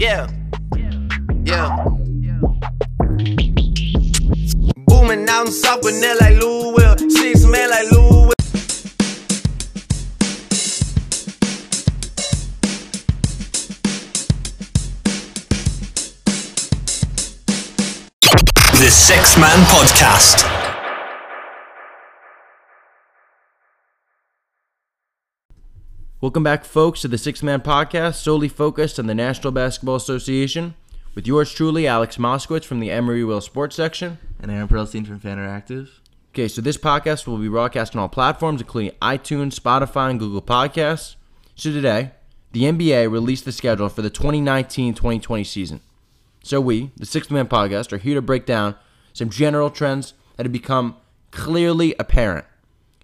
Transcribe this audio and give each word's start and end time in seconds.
Yeah. 0.00 0.28
Yeah. 1.44 1.84
Booming 4.86 5.28
out 5.28 5.46
in 5.46 5.52
South 5.52 5.80
Gwinnett 5.82 6.20
like 6.20 6.40
Lou 6.40 6.74
Will. 6.74 6.96
Six 7.10 7.44
man 7.46 7.70
like 7.70 7.90
Lou 7.90 8.26
Will. 8.26 8.34
The 18.78 18.90
Six 18.90 19.38
Man 19.38 19.58
Podcast. 19.66 20.63
Welcome 26.24 26.42
back, 26.42 26.64
folks, 26.64 27.02
to 27.02 27.08
the 27.08 27.18
Six 27.18 27.42
Man 27.42 27.60
Podcast, 27.60 28.14
solely 28.14 28.48
focused 28.48 28.98
on 28.98 29.06
the 29.06 29.14
National 29.14 29.52
Basketball 29.52 29.96
Association, 29.96 30.74
with 31.14 31.26
yours 31.26 31.52
truly, 31.52 31.86
Alex 31.86 32.16
Moskowitz 32.16 32.64
from 32.64 32.80
the 32.80 32.90
Emory 32.90 33.22
Wheel 33.22 33.42
Sports 33.42 33.76
section. 33.76 34.16
And 34.40 34.50
Aaron 34.50 34.66
Perlstein 34.66 35.06
from 35.06 35.18
Fan 35.18 35.36
Interactive. 35.36 35.90
Okay, 36.32 36.48
so 36.48 36.62
this 36.62 36.78
podcast 36.78 37.26
will 37.26 37.36
be 37.36 37.48
broadcast 37.48 37.94
on 37.94 38.00
all 38.00 38.08
platforms, 38.08 38.62
including 38.62 38.92
iTunes, 39.02 39.60
Spotify, 39.60 40.08
and 40.08 40.18
Google 40.18 40.40
Podcasts. 40.40 41.16
So 41.56 41.70
today, 41.70 42.12
the 42.52 42.62
NBA 42.62 43.12
released 43.12 43.44
the 43.44 43.52
schedule 43.52 43.90
for 43.90 44.00
the 44.00 44.10
2019-2020 44.10 45.44
season. 45.44 45.82
So 46.42 46.58
we, 46.58 46.90
the 46.96 47.04
Six 47.04 47.30
Man 47.30 47.48
Podcast, 47.48 47.92
are 47.92 47.98
here 47.98 48.14
to 48.14 48.22
break 48.22 48.46
down 48.46 48.76
some 49.12 49.28
general 49.28 49.68
trends 49.68 50.14
that 50.38 50.46
have 50.46 50.52
become 50.52 50.96
clearly 51.32 51.94
apparent. 51.98 52.46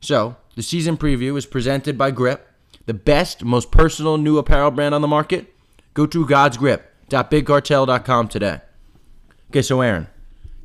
So, 0.01 0.37
the 0.57 0.63
season 0.63 0.97
preview 0.97 1.37
is 1.37 1.45
presented 1.45 1.99
by 1.99 2.13
Grip, 2.13 2.47
the 2.87 2.95
best, 2.95 3.45
most 3.45 3.71
personal 3.71 4.19
new 4.19 4.39
apparel 4.39 4.71
brand 4.71 4.95
on 4.95 5.03
the 5.03 5.09
market. 5.09 5.55
Go 5.95 6.07
to 6.07 6.27
godsgrip.bigcartel.com 6.27 8.29
today. 8.29 8.61
Okay, 9.51 9.63
so 9.63 9.81
Aaron, 9.81 10.07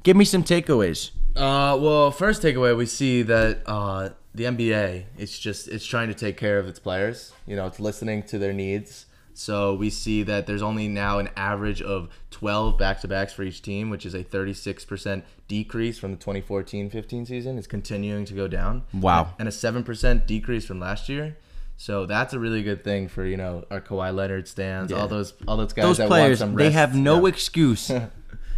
give 0.03 0.16
me 0.16 0.25
some 0.25 0.44
takeaways. 0.44 1.12
Uh, 1.36 1.78
well, 1.80 2.12
first 2.12 2.42
takeaway, 2.42 2.78
we 2.78 2.86
see 2.86 3.23
that 3.23 3.64
uh, 3.66 4.09
the 4.34 4.45
NBA 4.45 5.06
it's 5.17 5.39
just 5.39 5.67
it's 5.67 5.86
trying 5.86 6.08
to 6.09 6.14
take 6.14 6.38
care 6.38 6.59
of 6.59 6.67
its 6.67 6.80
players. 6.80 7.34
You 7.45 7.56
know, 7.56 7.66
it's 7.66 7.80
listening 7.80 8.23
to 8.23 8.38
their 8.38 8.53
needs. 8.53 9.06
So 9.38 9.75
we 9.75 9.90
see 9.90 10.23
that 10.23 10.47
there's 10.47 10.62
only 10.62 10.88
now 10.88 11.19
an 11.19 11.30
average 11.36 11.81
of 11.81 12.08
12 12.31 12.78
back-to-backs 12.78 13.34
for 13.34 13.44
each 13.44 13.62
team, 13.62 13.90
which 13.90 14.06
is 14.06 14.14
a 14.14 14.23
36% 14.23 15.23
decrease 15.50 16.00
from 16.00 16.12
the 16.12 16.17
2014-15 16.17 17.28
season. 17.28 17.58
It's 17.58 17.67
continuing 17.67 18.23
to 18.25 18.34
go 18.34 18.47
down. 18.47 18.84
Wow. 18.94 19.34
And 19.38 19.50
a 19.50 19.52
7% 19.52 20.25
decrease 20.25 20.66
from 20.66 20.80
last 20.80 21.09
year. 21.09 21.36
So 21.78 22.06
that's 22.06 22.34
a 22.34 22.40
really 22.40 22.64
good 22.64 22.84
thing 22.84 23.08
for 23.08 23.26
you 23.26 23.38
know 23.38 23.66
our 23.70 23.81
Kawhi 23.81 24.14
Leonard 24.16 24.48
stands, 24.48 24.92
all 24.94 25.08
those 25.08 25.34
all 25.48 25.58
those 25.58 25.73
guys. 25.73 25.84
Those 25.84 25.98
that 25.98 26.08
players, 26.08 26.40
want 26.40 26.52
some 26.52 26.56
they 26.56 26.72
have 26.72 26.95
no 26.95 27.22
Yeah. 27.23 27.30
excuse. 27.30 27.92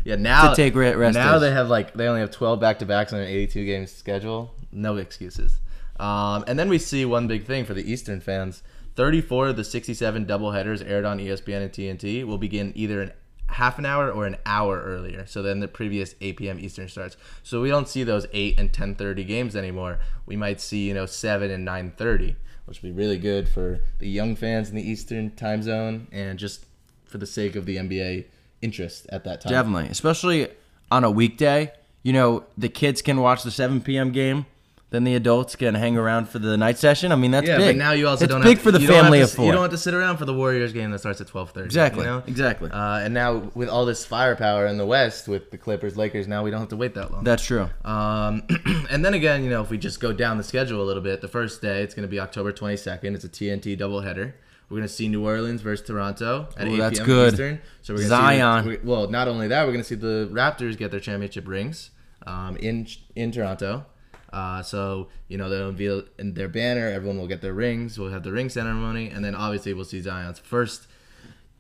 Yeah, 0.03 0.15
now 0.15 0.51
to 0.51 0.55
take 0.55 0.73
rest 0.73 1.15
Now 1.15 1.37
they 1.37 1.51
have 1.51 1.67
like 1.67 1.93
they 1.93 2.07
only 2.07 2.21
have 2.21 2.31
12 2.31 2.61
back 2.61 2.79
to 2.79 2.85
backs 2.85 3.11
on 3.11 3.19
an 3.19 3.27
82 3.27 3.65
game 3.65 3.85
schedule. 3.87 4.53
No 4.71 4.95
excuses. 4.95 5.59
Um, 5.99 6.45
and 6.47 6.57
then 6.57 6.69
we 6.69 6.77
see 6.77 7.03
one 7.03 7.27
big 7.27 7.45
thing 7.45 7.65
for 7.65 7.73
the 7.73 7.91
Eastern 7.91 8.21
fans: 8.21 8.63
34 8.95 9.49
of 9.49 9.57
the 9.57 9.65
67 9.65 10.25
doubleheaders 10.25 10.87
aired 10.87 11.03
on 11.03 11.17
ESPN 11.19 11.61
and 11.63 11.71
TNT 11.73 12.23
will 12.23 12.37
begin 12.37 12.71
either 12.73 13.01
an 13.01 13.11
half 13.49 13.79
an 13.79 13.85
hour 13.85 14.09
or 14.09 14.25
an 14.25 14.37
hour 14.45 14.81
earlier. 14.81 15.25
So 15.25 15.41
then 15.41 15.59
the 15.59 15.67
previous 15.67 16.15
8 16.21 16.37
p.m. 16.37 16.59
Eastern 16.59 16.87
starts. 16.87 17.17
So 17.43 17.61
we 17.61 17.67
don't 17.69 17.89
see 17.89 18.03
those 18.05 18.27
8 18.31 18.57
and 18.59 18.71
10:30 18.71 19.27
games 19.27 19.55
anymore. 19.57 19.99
We 20.25 20.37
might 20.37 20.61
see 20.61 20.87
you 20.87 20.93
know 20.93 21.05
7 21.05 21.51
and 21.51 21.67
9:30, 21.67 22.35
which 22.67 22.81
would 22.81 22.95
be 22.95 23.01
really 23.01 23.17
good 23.17 23.47
for 23.47 23.79
the 23.99 24.07
young 24.07 24.35
fans 24.35 24.69
in 24.69 24.75
the 24.75 24.87
Eastern 24.87 25.31
time 25.31 25.63
zone 25.63 26.07
and 26.11 26.37
just 26.37 26.65
for 27.05 27.17
the 27.17 27.25
sake 27.25 27.55
of 27.55 27.65
the 27.65 27.77
NBA 27.77 28.25
interest 28.61 29.07
at 29.09 29.23
that 29.23 29.41
time. 29.41 29.51
Definitely, 29.51 29.87
especially 29.87 30.49
on 30.91 31.03
a 31.03 31.09
weekday. 31.11 31.71
You 32.03 32.13
know, 32.13 32.45
the 32.57 32.69
kids 32.69 33.01
can 33.01 33.19
watch 33.19 33.43
the 33.43 33.51
7 33.51 33.81
p.m. 33.81 34.11
game, 34.11 34.45
then 34.89 35.03
the 35.03 35.15
adults 35.15 35.55
can 35.57 35.75
hang 35.75 35.97
around 35.97 36.29
for 36.29 36.39
the 36.39 36.55
night 36.55 36.77
session. 36.77 37.11
I 37.11 37.15
mean, 37.17 37.31
that's 37.31 37.45
Yeah, 37.45 37.57
big. 37.57 37.75
but 37.75 37.75
now 37.75 37.91
you 37.91 38.07
also 38.07 38.23
it's 38.23 38.33
don't 38.33 38.41
big 38.41 38.55
have, 38.57 38.63
for 38.63 38.71
the 38.71 38.79
you 38.79 38.87
don't 38.87 38.95
have 38.95 39.03
family 39.05 39.17
to- 39.19 39.23
of 39.25 39.31
four. 39.31 39.45
You 39.45 39.51
don't 39.51 39.61
have 39.63 39.71
to 39.71 39.77
sit 39.77 39.93
around 39.93 40.15
for 40.15 40.23
the 40.23 40.33
Warriors 40.33 40.71
game 40.71 40.91
that 40.91 40.99
starts 40.99 41.19
at 41.19 41.27
twelve 41.27 41.51
thirty. 41.51 41.65
Exactly, 41.65 42.03
You 42.05 42.09
know? 42.09 42.23
exactly. 42.25 42.71
Uh, 42.71 42.99
and 42.99 43.13
now 43.13 43.51
with 43.53 43.67
all 43.67 43.85
this 43.85 44.05
firepower 44.05 44.65
in 44.65 44.77
the 44.77 44.85
West 44.85 45.27
with 45.27 45.51
the 45.51 45.57
Clippers, 45.57 45.97
Lakers, 45.97 46.25
now 46.27 46.43
we 46.43 46.51
don't 46.51 46.61
have 46.61 46.69
to 46.69 46.77
wait 46.77 46.93
that 46.95 47.11
long. 47.11 47.23
that's 47.25 47.43
true. 47.43 47.69
Um, 47.83 48.43
and 48.89 49.03
then 49.03 49.13
again, 49.13 49.43
you 49.43 49.49
know, 49.49 49.61
if 49.61 49.69
we 49.69 49.77
just 49.77 49.99
go 49.99 50.13
down 50.13 50.37
the 50.37 50.43
schedule 50.43 50.81
a 50.81 50.85
little 50.85 51.03
bit, 51.03 51.19
the 51.21 51.27
first 51.27 51.61
day 51.61 51.81
it's 51.83 51.93
going 51.93 52.07
to 52.07 52.11
be 52.11 52.19
October 52.19 52.53
22nd. 52.53 53.13
It's 53.13 53.25
a 53.25 53.29
TNT 53.29 53.77
doubleheader. 53.77 54.33
We're 54.69 54.77
going 54.77 54.87
to 54.87 54.93
see 54.93 55.07
New 55.07 55.25
Orleans 55.25 55.61
versus 55.61 55.85
Toronto 55.87 56.47
at 56.57 56.67
Ooh, 56.67 56.73
8 56.75 56.77
that's 56.77 56.99
p.m. 56.99 57.05
good. 57.05 57.33
Eastern. 57.33 57.61
So 57.81 57.93
we're 57.93 57.97
gonna 57.99 58.09
Zion. 58.09 58.63
See 58.63 58.69
the, 58.71 58.77
we- 58.83 58.89
well, 58.89 59.09
not 59.09 59.27
only 59.29 59.47
that, 59.49 59.65
we're 59.65 59.71
going 59.71 59.83
to 59.83 59.87
see 59.87 59.95
the 59.95 60.29
Raptors 60.31 60.77
get 60.77 60.91
their 60.91 60.99
championship 60.99 61.45
rings 61.47 61.91
um, 62.25 62.55
in 62.57 62.87
in 63.15 63.31
Toronto. 63.33 63.85
Uh, 64.33 64.61
so 64.61 65.07
you 65.27 65.37
know 65.37 65.49
they'll 65.49 65.69
unveil 65.69 66.03
in 66.19 66.33
their 66.33 66.49
banner. 66.49 66.87
Everyone 66.87 67.17
will 67.17 67.27
get 67.27 67.41
their 67.41 67.53
rings. 67.53 67.97
We'll 67.97 68.11
have 68.11 68.23
the 68.23 68.31
ring 68.31 68.49
ceremony, 68.49 69.09
and 69.09 69.23
then 69.23 69.35
obviously 69.35 69.73
we'll 69.73 69.85
see 69.85 70.01
Zion's 70.01 70.39
first 70.39 70.87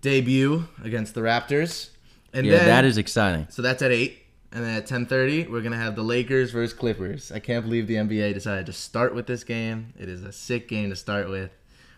debut 0.01 0.67
against 0.83 1.13
the 1.15 1.21
Raptors. 1.21 1.89
And 2.33 2.45
Yeah, 2.45 2.57
then, 2.57 2.65
that 2.67 2.85
is 2.85 2.97
exciting. 2.97 3.47
so 3.49 3.61
that's 3.61 3.81
at 3.81 3.91
eight, 3.91 4.25
and 4.51 4.63
then 4.63 4.75
at 4.75 4.85
ten 4.85 5.05
thirty, 5.05 5.47
we're 5.47 5.61
gonna 5.61 5.77
have 5.77 5.95
the 5.95 6.03
Lakers 6.03 6.51
versus 6.51 6.73
Clippers. 6.77 7.31
I 7.31 7.39
can't 7.39 7.63
believe 7.63 7.87
the 7.87 7.95
NBA 7.95 8.33
decided 8.33 8.65
to 8.67 8.73
start 8.73 9.15
with 9.15 9.27
this 9.27 9.43
game. 9.43 9.93
It 9.97 10.09
is 10.09 10.23
a 10.23 10.31
sick 10.31 10.67
game 10.67 10.89
to 10.89 10.95
start 10.95 11.29
with. 11.29 11.51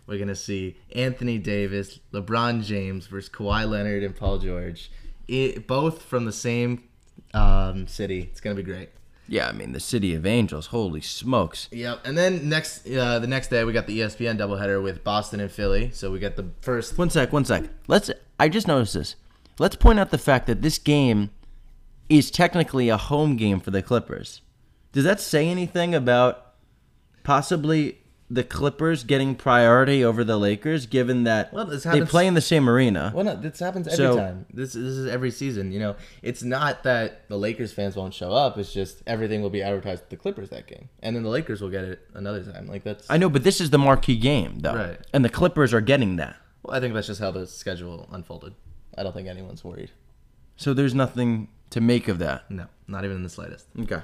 We're 0.05 0.19
gonna 0.19 0.35
see 0.35 0.77
Anthony 0.95 1.37
Davis, 1.39 1.99
LeBron 2.13 2.63
James 2.63 3.07
versus 3.07 3.29
Kawhi 3.29 3.69
Leonard 3.69 4.03
and 4.03 4.15
Paul 4.15 4.37
George, 4.39 4.91
it, 5.27 5.67
both 5.67 6.03
from 6.03 6.25
the 6.25 6.31
same 6.31 6.83
um, 7.33 7.87
city. 7.87 8.21
It's 8.31 8.39
gonna 8.39 8.55
be 8.55 8.63
great. 8.63 8.89
Yeah, 9.29 9.47
I 9.47 9.51
mean, 9.51 9.73
the 9.73 9.79
City 9.79 10.15
of 10.15 10.25
Angels. 10.25 10.67
Holy 10.67 11.01
smokes. 11.01 11.69
Yep. 11.71 11.99
And 12.05 12.17
then 12.17 12.49
next, 12.49 12.87
uh, 12.87 13.19
the 13.19 13.27
next 13.27 13.49
day, 13.49 13.63
we 13.63 13.73
got 13.73 13.85
the 13.85 13.99
ESPN 13.99 14.39
doubleheader 14.39 14.81
with 14.81 15.03
Boston 15.03 15.39
and 15.39 15.51
Philly. 15.51 15.91
So 15.93 16.11
we 16.11 16.17
got 16.19 16.35
the 16.35 16.47
first. 16.61 16.97
One 16.97 17.09
sec, 17.09 17.31
one 17.31 17.45
sec. 17.45 17.65
Let's. 17.87 18.09
I 18.39 18.49
just 18.49 18.67
noticed 18.67 18.95
this. 18.95 19.15
Let's 19.59 19.75
point 19.75 19.99
out 19.99 20.09
the 20.09 20.17
fact 20.17 20.47
that 20.47 20.61
this 20.61 20.79
game 20.79 21.29
is 22.09 22.31
technically 22.31 22.89
a 22.89 22.97
home 22.97 23.35
game 23.35 23.59
for 23.59 23.69
the 23.69 23.83
Clippers. 23.83 24.41
Does 24.91 25.03
that 25.03 25.19
say 25.19 25.47
anything 25.47 25.93
about 25.93 26.53
possibly 27.23 27.99
the 28.31 28.43
Clippers 28.43 29.03
getting 29.03 29.33
priority 29.35 30.03
over 30.03 30.23
the 30.23 30.37
Lakers, 30.37 30.85
given 30.85 31.23
that 31.23 31.51
Well, 31.51 31.65
they 31.65 32.01
play 32.01 32.27
in 32.27 32.35
the 32.35 32.41
same 32.41 32.69
arena? 32.69 33.11
Well, 33.15 33.25
no, 33.25 33.35
this 33.35 33.59
happens 33.59 33.87
every 33.87 33.97
So- 33.97 34.17
time. 34.17 34.45
This 34.53 34.73
this 34.73 34.83
is 34.83 35.07
every 35.07 35.31
season. 35.31 35.71
You 35.71 35.79
know, 35.79 35.95
it's 36.21 36.43
not 36.43 36.83
that 36.83 37.27
the 37.27 37.37
Lakers 37.37 37.71
fans 37.73 37.95
won't 37.95 38.13
show 38.13 38.31
up. 38.31 38.57
It's 38.57 38.71
just 38.71 39.01
everything 39.07 39.41
will 39.41 39.49
be 39.49 39.63
advertised 39.63 40.03
to 40.03 40.09
the 40.11 40.15
Clippers 40.17 40.49
that 40.49 40.67
game, 40.67 40.89
and 41.01 41.15
then 41.15 41.23
the 41.23 41.29
Lakers 41.29 41.59
will 41.61 41.69
get 41.71 41.83
it 41.85 41.99
another 42.13 42.43
time. 42.43 42.67
Like 42.67 42.83
that's. 42.83 43.09
I 43.09 43.17
know, 43.17 43.29
but 43.29 43.43
this 43.43 43.59
is 43.59 43.71
the 43.71 43.79
marquee 43.79 44.17
game, 44.17 44.59
though, 44.59 44.75
Right. 44.75 44.99
and 45.13 45.25
the 45.25 45.29
Clippers 45.29 45.73
are 45.73 45.81
getting 45.81 46.17
that. 46.17 46.35
Well, 46.63 46.75
I 46.75 46.79
think 46.79 46.93
that's 46.93 47.07
just 47.07 47.19
how 47.21 47.31
the 47.31 47.47
schedule 47.47 48.07
unfolded. 48.11 48.53
I 48.97 49.03
don't 49.03 49.13
think 49.13 49.27
anyone's 49.27 49.63
worried. 49.63 49.91
So 50.55 50.73
there's 50.73 50.93
nothing 50.93 51.47
to 51.69 51.79
make 51.81 52.07
of 52.07 52.19
that. 52.19 52.49
No, 52.51 52.65
not 52.87 53.05
even 53.05 53.17
in 53.17 53.23
the 53.23 53.29
slightest. 53.29 53.65
Okay. 53.79 54.01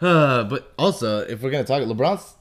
Uh, 0.00 0.44
but 0.44 0.72
also, 0.78 1.20
if 1.20 1.40
we're 1.42 1.50
gonna 1.50 1.64
talk, 1.64 1.80
LeBron's 1.82 2.34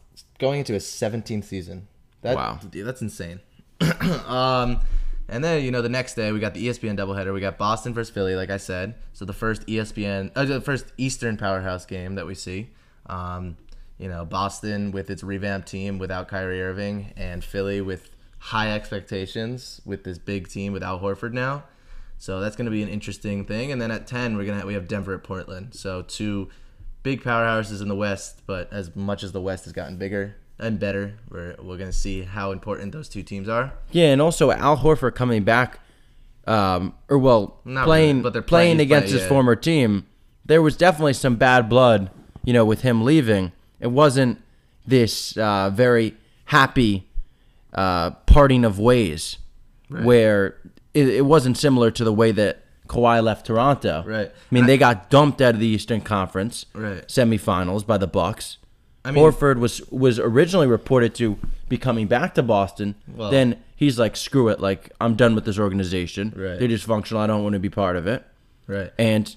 going 0.43 0.59
into 0.59 0.73
his 0.73 0.83
17th 0.83 1.45
season. 1.45 1.87
That, 2.21 2.35
Wow. 2.35 2.59
yeah, 2.73 2.83
that's 2.83 3.01
insane. 3.01 3.39
um, 4.27 4.81
and 5.29 5.41
then 5.43 5.63
you 5.63 5.71
know 5.71 5.81
the 5.81 5.89
next 5.89 6.15
day 6.15 6.31
we 6.33 6.39
got 6.39 6.53
the 6.53 6.67
ESPN 6.67 6.97
doubleheader. 6.97 7.33
We 7.33 7.39
got 7.39 7.57
Boston 7.57 7.93
versus 7.93 8.13
Philly, 8.13 8.35
like 8.35 8.49
I 8.49 8.57
said. 8.57 8.95
So 9.13 9.23
the 9.23 9.33
first 9.33 9.65
ESPN, 9.67 10.31
uh, 10.35 10.43
the 10.43 10.59
first 10.61 10.91
Eastern 10.97 11.37
powerhouse 11.37 11.85
game 11.85 12.15
that 12.15 12.27
we 12.27 12.35
see. 12.35 12.71
Um, 13.07 13.57
you 13.97 14.09
know 14.09 14.25
Boston 14.25 14.91
with 14.91 15.09
its 15.09 15.23
revamped 15.23 15.67
team 15.67 15.97
without 15.97 16.27
Kyrie 16.27 16.61
Irving, 16.61 17.13
and 17.15 17.43
Philly 17.43 17.79
with 17.79 18.09
high 18.39 18.71
expectations 18.71 19.79
with 19.85 20.03
this 20.03 20.17
big 20.17 20.49
team 20.49 20.73
with 20.73 20.83
Al 20.83 20.99
Horford 20.99 21.31
now. 21.31 21.63
So 22.17 22.41
that's 22.41 22.57
going 22.57 22.65
to 22.65 22.71
be 22.71 22.83
an 22.83 22.89
interesting 22.89 23.45
thing. 23.45 23.71
And 23.71 23.81
then 23.81 23.91
at 23.91 24.07
10, 24.07 24.37
we're 24.37 24.45
gonna 24.45 24.59
have, 24.59 24.67
we 24.67 24.73
have 24.75 24.87
Denver 24.87 25.13
at 25.13 25.23
Portland. 25.23 25.73
So 25.73 26.01
two 26.03 26.49
big 27.03 27.21
powerhouses 27.21 27.81
in 27.81 27.87
the 27.89 27.95
West, 27.95 28.41
but 28.47 28.71
as 28.71 28.95
much 28.95 29.23
as 29.23 29.31
the 29.31 29.41
West 29.41 29.65
has 29.65 29.73
gotten 29.73 29.97
bigger 29.97 30.35
and 30.59 30.79
better, 30.79 31.13
we're 31.29 31.55
we're 31.59 31.77
going 31.77 31.89
to 31.91 31.97
see 31.97 32.21
how 32.23 32.51
important 32.51 32.91
those 32.93 33.09
two 33.09 33.23
teams 33.23 33.47
are. 33.49 33.73
Yeah, 33.91 34.07
and 34.07 34.21
also 34.21 34.51
Al 34.51 34.77
Horford 34.77 35.13
coming 35.15 35.43
back, 35.43 35.79
um, 36.47 36.93
or 37.09 37.17
well, 37.17 37.59
Not 37.65 37.85
playing, 37.85 38.17
really, 38.17 38.23
but 38.23 38.33
they're 38.33 38.41
playing 38.41 38.77
playing- 38.77 38.81
against 38.81 39.07
play- 39.07 39.13
his 39.13 39.21
yeah. 39.23 39.29
former 39.29 39.55
team. 39.55 40.05
There 40.45 40.61
was 40.61 40.75
definitely 40.75 41.13
some 41.13 41.35
bad 41.37 41.69
blood, 41.69 42.09
you 42.43 42.51
know, 42.53 42.65
with 42.65 42.81
him 42.81 43.03
leaving. 43.03 43.51
It 43.79 43.87
wasn't 43.91 44.41
this 44.85 45.37
uh, 45.37 45.69
very 45.69 46.15
happy 46.45 47.07
uh, 47.73 48.11
parting 48.25 48.65
of 48.65 48.77
ways, 48.79 49.37
where 49.89 50.57
it, 50.93 51.07
it 51.07 51.25
wasn't 51.25 51.57
similar 51.57 51.91
to 51.91 52.03
the 52.03 52.13
way 52.13 52.31
that 52.33 52.62
Kawhi 52.87 53.23
left 53.23 53.45
Toronto. 53.47 54.03
Right. 54.05 54.27
I 54.29 54.53
mean, 54.55 54.65
they 54.65 54.77
got 54.77 55.09
dumped 55.09 55.41
out 55.41 55.53
of 55.55 55.59
the 55.59 55.67
Eastern 55.67 56.01
Conference 56.01 56.65
Right. 56.73 57.07
semifinals 57.07 57.85
by 57.85 57.97
the 57.97 58.07
Bucks. 58.07 58.57
I 59.05 59.11
mean- 59.11 59.23
Horford 59.23 59.57
was 59.57 59.81
was 59.89 60.19
originally 60.19 60.67
reported 60.67 61.13
to 61.15 61.37
be 61.69 61.77
coming 61.77 62.07
back 62.07 62.35
to 62.35 62.43
Boston, 62.43 62.95
Well- 63.07 63.31
then 63.31 63.57
he's 63.75 63.97
like, 63.99 64.15
screw 64.15 64.47
it, 64.49 64.59
like 64.59 64.91
I'm 65.01 65.15
done 65.15 65.35
with 65.35 65.45
this 65.45 65.57
organization. 65.59 66.33
Right. 66.35 66.59
They're 66.59 66.67
dysfunctional. 66.69 67.17
I 67.17 67.27
don't 67.27 67.43
want 67.43 67.53
to 67.53 67.59
be 67.59 67.69
part 67.69 67.95
of 67.95 68.07
it. 68.07 68.23
Right. 68.67 68.91
And 68.97 69.35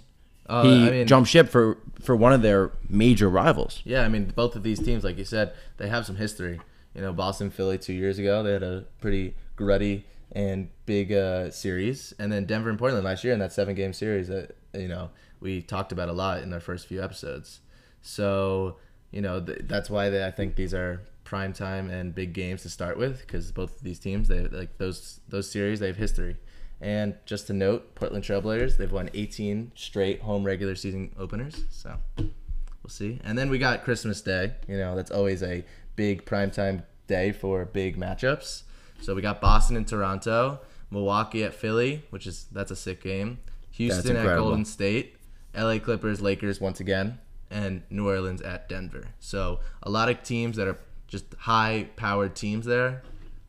Uh, 0.48 0.62
he 0.62 0.86
I 0.86 0.90
mean- 0.90 1.06
jumped 1.06 1.28
ship 1.30 1.48
for 1.48 1.78
for 2.00 2.14
one 2.14 2.32
of 2.32 2.42
their 2.42 2.70
major 2.88 3.28
rivals. 3.28 3.82
Yeah, 3.84 4.02
I 4.04 4.08
mean, 4.08 4.32
both 4.36 4.54
of 4.54 4.62
these 4.62 4.78
teams, 4.78 5.02
like 5.02 5.18
you 5.18 5.24
said, 5.24 5.52
they 5.78 5.88
have 5.88 6.06
some 6.06 6.16
history. 6.16 6.60
You 6.94 7.00
know, 7.02 7.12
Boston, 7.12 7.50
Philly, 7.50 7.78
two 7.78 7.92
years 7.94 8.18
ago, 8.20 8.42
they 8.44 8.52
had 8.52 8.62
a 8.62 8.84
pretty 9.00 9.34
gruddy 9.58 10.02
and 10.36 10.68
big 10.84 11.12
uh, 11.12 11.50
series, 11.50 12.12
and 12.18 12.30
then 12.30 12.44
Denver 12.44 12.68
and 12.68 12.78
Portland 12.78 13.06
last 13.06 13.24
year 13.24 13.32
in 13.32 13.38
that 13.38 13.54
seven-game 13.54 13.94
series 13.94 14.28
that 14.28 14.54
you 14.74 14.86
know 14.86 15.08
we 15.40 15.62
talked 15.62 15.92
about 15.92 16.10
a 16.10 16.12
lot 16.12 16.42
in 16.42 16.52
our 16.52 16.60
first 16.60 16.86
few 16.86 17.02
episodes. 17.02 17.60
So 18.02 18.76
you 19.10 19.22
know 19.22 19.40
th- 19.40 19.62
that's 19.62 19.88
why 19.88 20.10
they, 20.10 20.24
I 20.24 20.30
think 20.30 20.54
these 20.54 20.74
are 20.74 21.00
prime 21.24 21.54
time 21.54 21.88
and 21.88 22.14
big 22.14 22.34
games 22.34 22.62
to 22.62 22.68
start 22.68 22.98
with 22.98 23.20
because 23.20 23.50
both 23.50 23.78
of 23.78 23.82
these 23.82 23.98
teams, 23.98 24.28
they 24.28 24.40
like 24.48 24.76
those 24.76 25.20
those 25.26 25.50
series, 25.50 25.80
they 25.80 25.86
have 25.86 25.96
history. 25.96 26.36
And 26.82 27.14
just 27.24 27.46
to 27.46 27.54
note, 27.54 27.94
Portland 27.94 28.22
Trailblazers, 28.22 28.76
they've 28.76 28.92
won 28.92 29.08
18 29.14 29.72
straight 29.74 30.20
home 30.20 30.44
regular 30.44 30.74
season 30.74 31.14
openers. 31.18 31.64
So 31.70 31.96
we'll 32.18 32.90
see. 32.90 33.18
And 33.24 33.38
then 33.38 33.48
we 33.48 33.58
got 33.58 33.84
Christmas 33.84 34.20
Day. 34.20 34.52
You 34.68 34.76
know, 34.76 34.94
that's 34.94 35.10
always 35.10 35.42
a 35.42 35.64
big 35.96 36.26
primetime 36.26 36.82
day 37.06 37.32
for 37.32 37.64
big 37.64 37.96
matchups. 37.96 38.64
So 39.00 39.14
we 39.14 39.22
got 39.22 39.40
Boston 39.40 39.76
and 39.76 39.86
Toronto, 39.86 40.60
Milwaukee 40.90 41.44
at 41.44 41.54
Philly, 41.54 42.02
which 42.10 42.26
is 42.26 42.46
that's 42.52 42.70
a 42.70 42.76
sick 42.76 43.02
game. 43.02 43.38
Houston 43.72 44.16
at. 44.16 44.24
Golden 44.36 44.64
State, 44.64 45.16
LA 45.54 45.78
Clippers, 45.78 46.20
Lakers 46.20 46.60
once 46.60 46.80
again, 46.80 47.18
and 47.50 47.82
New 47.90 48.08
Orleans 48.08 48.40
at 48.40 48.68
Denver. 48.68 49.04
So 49.20 49.60
a 49.82 49.90
lot 49.90 50.08
of 50.08 50.22
teams 50.22 50.56
that 50.56 50.66
are 50.66 50.78
just 51.06 51.26
high-powered 51.38 52.34
teams 52.34 52.66
there. 52.66 53.02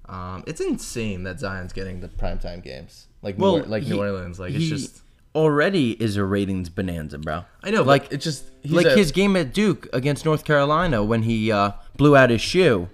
Um, 0.08 0.44
it's 0.48 0.62
insane 0.62 1.24
that 1.24 1.40
Zion's 1.40 1.74
getting 1.74 2.00
the 2.00 2.08
primetime 2.08 2.64
games, 2.64 3.08
like 3.22 3.38
Well, 3.38 3.58
New, 3.58 3.64
like 3.64 3.84
he- 3.84 3.90
New 3.92 4.00
Orleans. 4.00 4.40
Like 4.40 4.54
it's 4.54 4.66
just 4.66 5.02
already 5.36 5.92
is 6.02 6.16
a 6.18 6.24
ratings 6.24 6.70
bonanza, 6.70 7.18
bro. 7.18 7.44
I 7.64 7.72
know, 7.72 7.84
like 7.84 8.12
it's 8.12 8.24
just 8.24 8.46
he's 8.64 8.72
like 8.72 8.86
a- 8.86 8.96
his 8.96 9.12
game 9.12 9.36
at 9.36 9.54
Duke 9.54 9.88
against 9.94 10.24
North 10.26 10.46
Carolina 10.46 11.04
when 11.04 11.24
he 11.24 11.52
uh, 11.52 11.72
blew 11.98 12.16
out 12.16 12.30
his 12.30 12.42
shoe. 12.42 12.90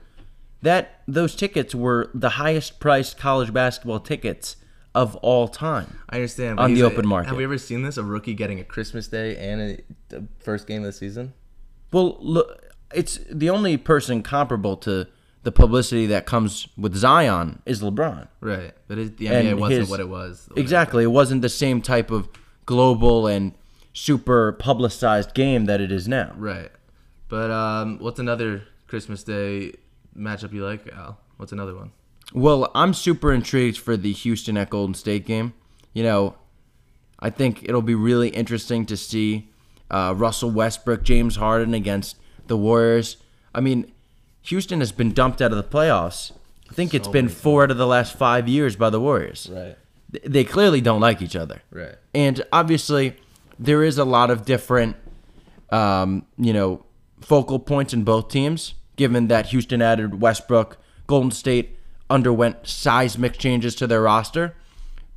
That 0.64 1.02
those 1.08 1.36
tickets 1.36 1.76
were 1.76 2.10
the 2.14 2.30
highest 2.30 2.80
priced 2.80 3.18
college 3.18 3.54
basketball 3.54 4.00
tickets 4.00 4.56
of 4.96 5.16
all 5.18 5.48
time. 5.50 6.00
I 6.10 6.16
understand 6.16 6.60
on 6.60 6.74
the 6.74 6.82
a- 6.82 6.86
open 6.86 7.06
market. 7.08 7.28
Have 7.28 7.38
we 7.38 7.44
ever 7.44 7.58
seen 7.58 7.84
this? 7.84 7.98
A 7.98 8.04
rookie 8.04 8.34
getting 8.34 8.60
a 8.60 8.64
Christmas 8.64 9.08
Day 9.08 9.36
and 9.38 9.62
a, 9.62 9.78
the 10.10 10.28
first 10.40 10.66
game 10.66 10.80
of 10.82 10.86
the 10.86 10.94
season. 10.94 11.34
Well, 11.92 12.18
look, 12.22 12.62
it's 12.94 13.20
the 13.30 13.50
only 13.50 13.76
person 13.78 14.24
comparable 14.24 14.78
to 14.78 15.08
the 15.44 15.52
publicity 15.52 16.06
that 16.08 16.26
comes 16.26 16.70
with 16.78 16.96
Zion 16.96 17.62
is 17.66 17.82
LeBron. 17.82 18.30
Right, 18.40 18.72
but 18.88 18.98
it, 18.98 19.18
the 19.18 19.28
And 19.28 19.48
NBA 19.50 19.60
wasn't 19.60 19.80
his- 19.82 19.90
what 19.90 20.00
it 20.00 20.08
was. 20.10 20.48
Exactly, 20.56 21.04
it 21.04 21.08
wasn't 21.08 21.42
the 21.42 21.50
same 21.50 21.82
type 21.82 22.10
of 22.10 22.30
global 22.66 23.28
and 23.28 23.54
super 23.92 24.54
publicized 24.54 25.34
game 25.34 25.66
that 25.66 25.82
it 25.82 25.92
is 25.92 26.08
now. 26.08 26.34
Right, 26.38 26.72
but 27.28 27.52
um, 27.52 28.00
what's 28.00 28.20
another 28.20 28.64
Christmas 28.88 29.24
Day 29.24 29.74
matchup 30.18 30.54
you 30.54 30.66
like, 30.66 30.88
Al? 30.94 31.20
What's 31.38 31.52
another 31.52 31.76
one? 31.76 31.92
Well, 32.34 32.72
I'm 32.74 32.94
super 32.94 33.34
intrigued 33.34 33.78
for 33.78 33.98
the 33.98 34.14
Houston 34.14 34.58
at 34.58 34.70
Golden 34.70 34.94
State 34.94 35.26
game. 35.26 35.54
You 35.94 36.04
know, 36.04 36.36
I 37.20 37.30
think 37.30 37.64
it'll 37.64 37.82
be 37.82 37.96
really 37.96 38.30
interesting 38.30 38.86
to 38.88 38.98
see 38.98 39.50
uh, 39.92 40.14
Russell 40.16 40.50
Westbrook, 40.52 41.04
James 41.04 41.36
Harden 41.36 41.74
against 41.74 42.18
the 42.48 42.58
Warriors. 42.58 43.18
I 43.54 43.62
mean, 43.62 43.92
Houston 44.44 44.80
has 44.80 44.92
been 44.92 45.14
dumped 45.14 45.42
out 45.42 45.52
of 45.52 45.58
the 45.58 45.64
playoffs. 45.64 46.32
I 46.70 46.74
think 46.74 46.94
it's 46.94 47.08
been 47.08 47.30
four 47.30 47.64
out 47.64 47.72
of 47.72 47.78
the 47.78 47.86
last 47.86 48.18
five 48.18 48.48
years 48.48 48.76
by 48.76 48.90
the 48.90 49.00
Warriors. 49.00 49.48
Right, 49.52 49.78
They 50.26 50.44
clearly 50.44 50.82
don't 50.82 51.02
like 51.02 51.22
each 51.22 51.36
other. 51.36 51.62
right, 51.70 51.96
And 52.16 52.44
obviously, 52.52 53.16
there 53.60 53.84
is 53.84 54.00
a 54.00 54.06
lot 54.06 54.32
of 54.32 54.44
different, 54.44 54.96
um, 55.70 56.26
you 56.38 56.52
know, 56.52 56.84
focal 57.22 57.60
points 57.60 57.94
in 57.94 58.04
both 58.04 58.30
teams. 58.30 58.74
Given 58.96 59.28
that 59.28 59.48
Houston 59.48 59.82
added 59.82 60.22
Westbrook, 60.22 60.78
Golden 61.08 61.32
State 61.32 61.78
underwent 62.10 62.68
seismic 62.68 63.38
changes 63.38 63.76
to 63.76 63.88
their 63.88 64.02
roster. 64.02 64.56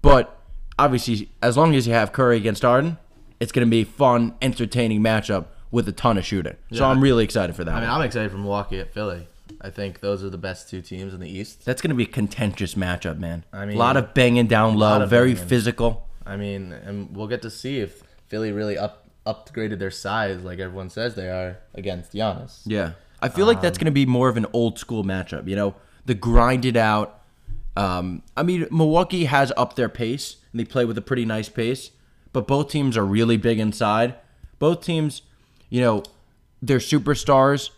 But 0.03 0.41
obviously, 0.79 1.31
as 1.43 1.57
long 1.57 1.75
as 1.75 1.87
you 1.87 1.93
have 1.93 2.13
Curry 2.13 2.37
against 2.37 2.63
Harden, 2.63 2.99
it's 3.41 3.53
going 3.53 3.67
to 3.67 3.71
be 3.71 3.83
a 3.83 3.85
fun, 3.85 4.35
entertaining 4.41 5.01
matchup 5.03 5.47
with 5.71 5.89
a 5.89 5.93
ton 5.93 6.17
of 6.17 6.25
shooting. 6.25 6.57
So 6.73 6.79
Yeah. 6.79 6.87
I'm 6.87 7.01
really 7.01 7.25
excited 7.25 7.55
for 7.55 7.65
that. 7.65 7.75
I 7.75 7.81
mean, 7.81 7.89
one. 7.89 8.01
I'm 8.01 8.07
excited 8.07 8.31
for 8.31 8.39
Milwaukee 8.39 8.81
at 8.81 8.95
Philly. 8.95 9.29
I 9.61 9.71
think 9.71 10.01
those 10.01 10.25
are 10.25 10.31
the 10.31 10.39
best 10.39 10.71
two 10.71 10.81
teams 10.81 11.13
in 11.13 11.21
the 11.21 11.29
East. 11.29 11.65
That's 11.65 11.83
going 11.83 11.91
to 11.91 11.97
be 11.97 12.05
a 12.05 12.09
contentious 12.09 12.75
matchup, 12.75 13.19
man. 13.19 13.45
I 13.53 13.65
a 13.65 13.67
mean, 13.67 13.77
a 13.77 13.79
lot 13.79 13.97
of 13.97 14.15
banging 14.15 14.47
down 14.47 14.77
low, 14.77 15.05
very 15.07 15.35
banging. 15.35 15.49
physical. 15.49 16.09
I 16.25 16.37
mean, 16.37 16.73
and 16.73 17.15
we'll 17.17 17.29
get 17.29 17.43
to 17.43 17.51
see 17.51 17.81
if 17.81 18.03
Philly 18.29 18.53
really 18.53 18.77
up 18.79 19.09
upgraded 19.27 19.79
their 19.81 19.91
size, 19.91 20.43
like 20.43 20.61
everyone 20.61 20.89
says 20.89 21.15
they 21.15 21.29
are, 21.29 21.59
against 21.75 22.13
Giannis. 22.13 22.61
Yeah. 22.65 22.93
I 23.23 23.29
feel 23.29 23.47
like 23.47 23.61
that's 23.61 23.79
going 23.79 23.87
to 23.87 23.91
be 23.93 24.07
more 24.07 24.29
of 24.29 24.37
an 24.37 24.47
old 24.53 24.79
school 24.79 25.05
matchup, 25.05 25.49
you 25.49 25.57
know, 25.57 25.75
the 26.05 26.15
grinded 26.15 26.77
out. 26.77 27.21
Um, 27.77 28.23
I 28.37 28.43
mean, 28.43 28.67
Milwaukee 28.71 29.25
has 29.27 29.53
up 29.57 29.77
their 29.77 29.89
pace 29.89 30.37
and 30.53 30.61
they 30.61 30.65
play 30.65 30.85
with 30.85 30.97
a 30.99 31.03
pretty 31.03 31.25
nice 31.25 31.49
pace, 31.49 31.91
but 32.33 32.47
both 32.47 32.71
teams 32.71 32.97
are 32.97 33.05
really 33.05 33.37
big 33.37 33.59
inside. 33.59 34.15
Both 34.59 34.83
teams, 34.85 35.23
you 35.69 35.81
know, 35.81 36.03
their 36.63 36.79
superstars 36.79 37.71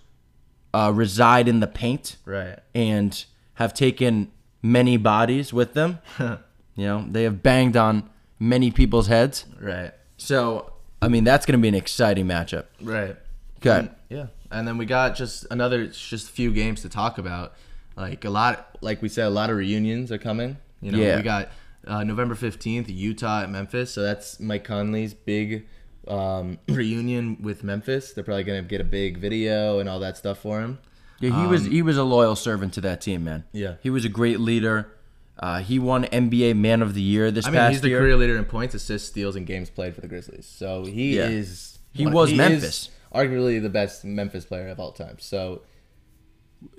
uh, 0.74 0.92
reside 0.94 1.48
in 1.48 1.60
the 1.60 1.66
paint 1.66 2.16
Right. 2.24 2.58
and 2.74 3.24
have 3.54 3.74
taken 3.74 4.30
many 4.62 4.96
bodies 4.96 5.52
with 5.52 5.74
them. 5.74 5.98
you 6.18 6.36
know, 6.76 7.04
they 7.10 7.22
have 7.24 7.42
banged 7.42 7.76
on 7.76 8.08
many 8.38 8.70
people's 8.70 9.06
heads. 9.08 9.46
Right. 9.60 9.92
So, 10.16 10.72
I 11.02 11.08
mean, 11.08 11.24
that's 11.24 11.46
going 11.46 11.58
to 11.58 11.62
be 11.62 11.68
an 11.68 11.74
exciting 11.74 12.26
matchup. 12.26 12.66
Right. 12.80 13.16
Okay. 13.58 13.88
Yeah, 14.08 14.26
and 14.50 14.66
then 14.66 14.78
we 14.78 14.86
got 14.86 15.14
just 15.16 15.46
another, 15.50 15.86
just 15.86 16.28
a 16.28 16.32
few 16.32 16.52
games 16.52 16.82
to 16.82 16.88
talk 16.88 17.18
about. 17.18 17.54
Like 17.96 18.24
a 18.24 18.30
lot, 18.30 18.76
like 18.80 19.02
we 19.02 19.08
said, 19.08 19.26
a 19.26 19.30
lot 19.30 19.50
of 19.50 19.56
reunions 19.56 20.12
are 20.12 20.18
coming. 20.18 20.56
You 20.80 20.92
know, 20.92 20.98
Yeah. 20.98 21.16
we 21.16 21.22
got 21.22 21.48
uh, 21.86 22.04
November 22.04 22.34
fifteenth, 22.34 22.88
Utah 22.88 23.42
at 23.42 23.50
Memphis. 23.50 23.90
So 23.92 24.02
that's 24.02 24.38
Mike 24.38 24.64
Conley's 24.64 25.14
big 25.14 25.66
um, 26.06 26.58
reunion 26.68 27.38
with 27.42 27.64
Memphis. 27.64 28.12
They're 28.12 28.24
probably 28.24 28.44
gonna 28.44 28.62
get 28.62 28.80
a 28.80 28.84
big 28.84 29.18
video 29.18 29.78
and 29.80 29.88
all 29.88 29.98
that 30.00 30.16
stuff 30.16 30.38
for 30.38 30.60
him. 30.60 30.78
Yeah, 31.20 31.40
he 31.40 31.46
was 31.48 31.64
he 31.64 31.82
was 31.82 31.96
a 31.96 32.04
loyal 32.04 32.36
servant 32.36 32.72
to 32.74 32.80
that 32.82 33.00
team, 33.00 33.24
man. 33.24 33.34
Um, 33.36 33.44
Yeah. 33.52 33.74
he 33.82 33.90
was 33.90 34.04
a 34.04 34.08
great 34.08 34.38
leader. 34.38 34.92
Uh, 35.40 35.58
he 35.60 35.78
won 35.78 36.04
NBA 36.04 36.54
Man 36.56 36.82
of 36.82 36.94
the 36.94 37.02
Year 37.02 37.30
this 37.30 37.46
I 37.46 37.50
mean, 37.50 37.58
past 37.58 37.64
year. 37.64 37.70
he's 37.72 37.80
the 37.80 37.88
year. 37.90 37.98
career 38.00 38.16
leader 38.16 38.36
in 38.36 38.44
points, 38.44 38.74
assists, 38.74 39.08
steals, 39.08 39.34
and 39.36 39.46
games 39.46 39.70
played 39.70 39.94
for 39.94 40.00
the 40.00 40.08
Grizzlies. 40.08 40.46
So 40.46 40.84
he 40.84 41.16
Yeah. 41.16 41.28
is. 41.28 41.78
He 41.92 42.06
was 42.06 42.30
is 42.30 42.36
Memphis. 42.36 42.90
Arguably 43.14 43.60
the 43.60 43.70
best 43.70 44.04
Memphis 44.04 44.44
player 44.44 44.68
of 44.68 44.78
all 44.78 44.92
time. 44.92 45.16
So 45.18 45.62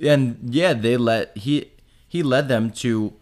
and 0.01 0.37
yeah, 0.43 0.73
they 0.73 0.97
let 0.97 1.35
he 1.37 1.71
he 2.07 2.23
led 2.23 2.47
them 2.47 2.71
to, 2.71 3.13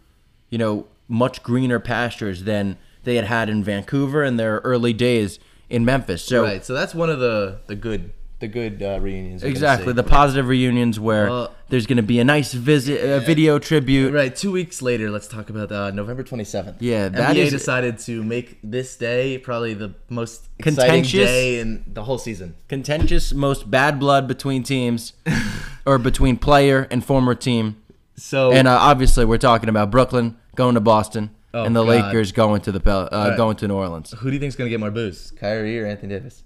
you 0.49 0.57
know, 0.57 0.87
much 1.07 1.43
greener 1.43 1.79
pastures 1.79 2.43
than 2.43 2.77
they 3.03 3.15
had 3.15 3.25
had 3.25 3.49
in 3.49 3.63
Vancouver 3.63 4.23
in 4.23 4.37
their 4.37 4.57
early 4.59 4.93
days 4.93 5.39
in 5.69 5.85
Memphis. 5.85 6.23
So 6.23 6.43
right, 6.43 6.65
so 6.65 6.73
that's 6.73 6.95
one 6.95 7.09
of 7.09 7.19
the 7.19 7.59
the 7.67 7.75
good 7.75 8.13
the 8.39 8.47
good 8.47 8.83
uh, 8.83 8.99
reunions. 9.01 9.41
we're 9.43 9.49
exactly 9.49 9.87
see. 9.87 9.93
the 9.93 10.03
positive 10.03 10.47
reunions 10.47 10.99
where 10.99 11.29
Well- 11.29 11.53
there's 11.69 11.85
going 11.87 11.97
to 11.97 12.03
be 12.03 12.19
a 12.19 12.23
nice 12.23 12.53
visit, 12.53 13.03
a 13.03 13.19
video 13.19 13.59
tribute. 13.59 14.13
Right, 14.13 14.33
two 14.33 14.51
weeks 14.51 14.81
later, 14.81 15.09
let's 15.09 15.27
talk 15.27 15.49
about 15.49 15.71
uh, 15.71 15.91
November 15.91 16.23
27th. 16.23 16.75
Yeah, 16.79 17.09
NBA 17.09 17.11
that 17.17 17.35
is- 17.37 17.51
decided 17.51 17.97
to 17.99 18.23
make 18.23 18.59
this 18.63 18.95
day 18.95 19.37
probably 19.39 19.73
the 19.73 19.93
most 20.09 20.47
exciting 20.59 21.03
Contentious. 21.03 21.27
day 21.27 21.59
in 21.59 21.83
the 21.87 22.03
whole 22.03 22.17
season. 22.19 22.55
Contentious, 22.69 23.33
most 23.33 23.69
bad 23.71 23.99
blood 23.99 24.27
between 24.27 24.63
teams, 24.63 25.13
or 25.85 25.97
between 25.97 26.37
player 26.37 26.87
and 26.91 27.03
former 27.03 27.33
team. 27.35 27.77
So 28.15 28.51
And 28.51 28.67
uh, 28.67 28.77
obviously, 28.79 29.25
we're 29.25 29.37
talking 29.37 29.69
about 29.69 29.91
Brooklyn 29.91 30.37
going 30.55 30.75
to 30.75 30.81
Boston 30.81 31.31
Oh, 31.53 31.63
and 31.63 31.75
the 31.75 31.83
God. 31.83 32.05
Lakers 32.05 32.31
going 32.31 32.61
to 32.61 32.71
the 32.71 32.79
Pel- 32.79 33.09
uh, 33.11 33.29
Right. 33.29 33.37
going 33.37 33.55
to 33.57 33.67
New 33.67 33.75
Orleans. 33.75 34.11
who 34.11 34.29
do 34.29 34.33
you 34.35 34.39
think's 34.39 34.55
gonna 34.55 34.69
get 34.69 34.79
more 34.79 34.91
boosts, 34.91 35.31
Kyrie 35.31 35.79
or 35.79 35.85
Anthony 35.85 36.13
Davis? 36.13 36.43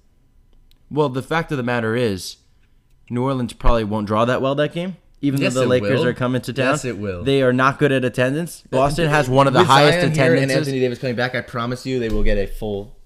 Well, 0.91 1.09
the 1.09 1.23
fact 1.23 1.51
of 1.51 1.57
the 1.57 1.63
matter 1.63 1.95
is, 1.95 2.37
New 3.09 3.23
Orleans 3.23 3.53
probably 3.53 3.83
won't 3.85 4.07
draw 4.07 4.25
that 4.25 4.41
well 4.41 4.55
that 4.55 4.73
game. 4.73 4.97
Even 5.23 5.39
Yes, 5.39 5.53
though 5.53 5.61
the 5.61 5.67
Lakers 5.67 5.99
will. 5.99 6.07
are 6.07 6.13
coming 6.13 6.41
to 6.41 6.51
town, 6.53 6.71
Yes, 6.71 6.83
it 6.85 6.97
will. 6.97 7.23
They 7.23 7.43
are 7.43 7.53
not 7.53 7.77
good 7.79 7.91
at 7.91 8.03
attendance. 8.03 8.63
Boston 8.69 9.07
has 9.07 9.29
one 9.29 9.45
of 9.47 9.53
the 9.53 9.59
With 9.59 9.67
highest 9.67 9.99
Zion 9.99 10.11
here 10.13 10.23
and 10.25 10.33
attendances. 10.35 10.57
Anthony 10.67 10.79
Davis 10.79 10.99
coming 10.99 11.15
back, 11.15 11.35
I 11.35 11.41
promise 11.41 11.85
you, 11.85 11.99
they 11.99 12.09
will 12.09 12.23
get 12.23 12.37
a 12.39 12.47
full, 12.47 12.97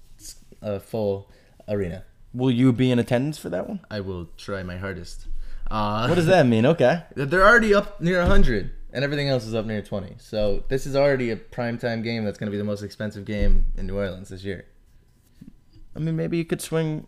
a 0.62 0.80
full 0.80 1.30
arena. 1.68 2.04
Will 2.32 2.50
you 2.50 2.72
be 2.72 2.90
in 2.90 2.98
attendance 2.98 3.36
for 3.38 3.50
that 3.50 3.68
one? 3.68 3.80
I 3.90 4.00
will 4.00 4.28
try 4.38 4.62
my 4.62 4.78
hardest. 4.78 5.26
Uh, 5.70 6.06
What 6.06 6.14
does 6.14 6.26
that 6.26 6.46
mean? 6.46 6.64
Okay. 6.64 7.02
They're 7.14 7.46
already 7.46 7.74
up 7.74 8.00
near 8.00 8.18
100, 8.20 8.70
and 8.94 9.04
everything 9.04 9.28
else 9.28 9.44
is 9.44 9.54
up 9.54 9.66
near 9.66 9.82
20. 9.82 10.14
So 10.18 10.64
this 10.68 10.86
is 10.86 10.96
already 10.96 11.30
a 11.30 11.36
primetime 11.36 12.02
game 12.02 12.24
that's 12.24 12.38
going 12.38 12.46
to 12.46 12.50
be 12.52 12.58
the 12.58 12.64
most 12.64 12.82
expensive 12.82 13.26
game 13.26 13.66
in 13.76 13.86
New 13.86 13.96
Orleans 13.98 14.30
this 14.30 14.42
year. 14.42 14.64
I 15.94 15.98
mean, 15.98 16.16
maybe 16.16 16.36
you 16.38 16.44
could 16.46 16.60
swing, 16.62 17.06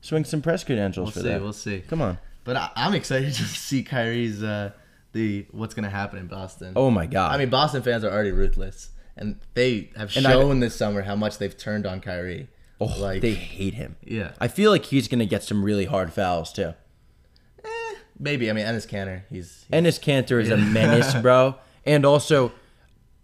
swing 0.00 0.24
some 0.24 0.42
press 0.42 0.64
credentials 0.64 1.12
for 1.14 1.20
that. 1.20 1.40
We'll 1.42 1.52
for 1.52 1.58
see. 1.58 1.70
that. 1.70 1.76
We'll 1.76 1.82
see. 1.82 1.88
Come 1.88 2.02
on. 2.02 2.18
But 2.44 2.56
I, 2.56 2.70
I'm 2.76 2.94
excited 2.94 3.32
to 3.34 3.42
see 3.44 3.82
Kyrie's 3.82 4.42
uh, 4.42 4.72
the 5.12 5.46
what's 5.50 5.74
gonna 5.74 5.90
happen 5.90 6.18
in 6.18 6.26
Boston. 6.26 6.72
Oh 6.76 6.90
my 6.90 7.06
god. 7.06 7.32
I 7.34 7.38
mean, 7.38 7.50
Boston 7.50 7.82
fans 7.82 8.04
are 8.04 8.10
already 8.10 8.32
ruthless, 8.32 8.90
and 9.16 9.38
they 9.54 9.90
have 9.96 10.14
And 10.16 10.26
I- 10.26 10.32
shown 10.32 10.60
this 10.60 10.74
summer 10.76 11.02
how 11.02 11.16
much 11.16 11.38
they've 11.38 11.56
turned 11.56 11.86
on 11.86 12.00
Kyrie. 12.00 12.48
oh, 12.80 12.86
like 13.00 13.22
they 13.22 13.34
hate 13.34 13.74
him. 13.74 13.96
yeah, 14.04 14.32
I 14.40 14.48
feel 14.48 14.70
like 14.70 14.84
he's 14.86 15.08
gonna 15.08 15.26
get 15.26 15.42
some 15.42 15.62
really 15.64 15.86
hard 15.86 16.12
fouls 16.12 16.52
too. 16.52 16.74
maybe. 18.18 18.48
I 18.50 18.52
mean, 18.52 18.64
Enes 18.66 18.86
Kanter, 18.86 19.22
he's 19.30 19.64
Enes 19.72 20.00
Kanter 20.00 20.40
is 20.40 20.50
a 20.50 20.56
menace, 20.78 21.14
bro. 21.14 21.56
And 21.84 22.04
also, 22.04 22.52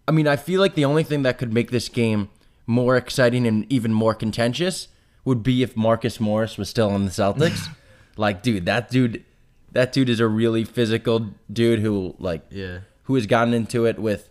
I 0.07 0.11
mean, 0.11 0.27
I 0.27 0.35
feel 0.35 0.59
like 0.61 0.75
the 0.75 0.85
only 0.85 1.03
thing 1.03 1.23
that 1.23 1.37
could 1.37 1.53
make 1.53 1.71
this 1.71 1.89
game 1.89 2.29
more 2.65 2.95
exciting 2.95 3.45
and 3.45 3.71
even 3.71 3.93
more 3.93 4.13
contentious 4.15 4.87
would 5.25 5.43
be 5.43 5.63
if 5.63 5.75
Marcus 5.75 6.19
Morris 6.19 6.57
was 6.57 6.69
still 6.69 6.89
on 6.89 7.05
the 7.05 7.11
Celtics. 7.11 7.67
like, 8.17 8.43
dude, 8.43 8.65
that 8.65 8.89
dude, 8.89 9.23
that 9.71 9.93
dude 9.93 10.09
is 10.09 10.19
a 10.19 10.27
really 10.27 10.63
physical 10.63 11.29
dude 11.51 11.79
who, 11.79 12.15
like, 12.19 12.43
yeah. 12.49 12.79
who 13.03 13.15
has 13.15 13.25
gotten 13.25 13.53
into 13.53 13.85
it 13.85 13.99
with 13.99 14.29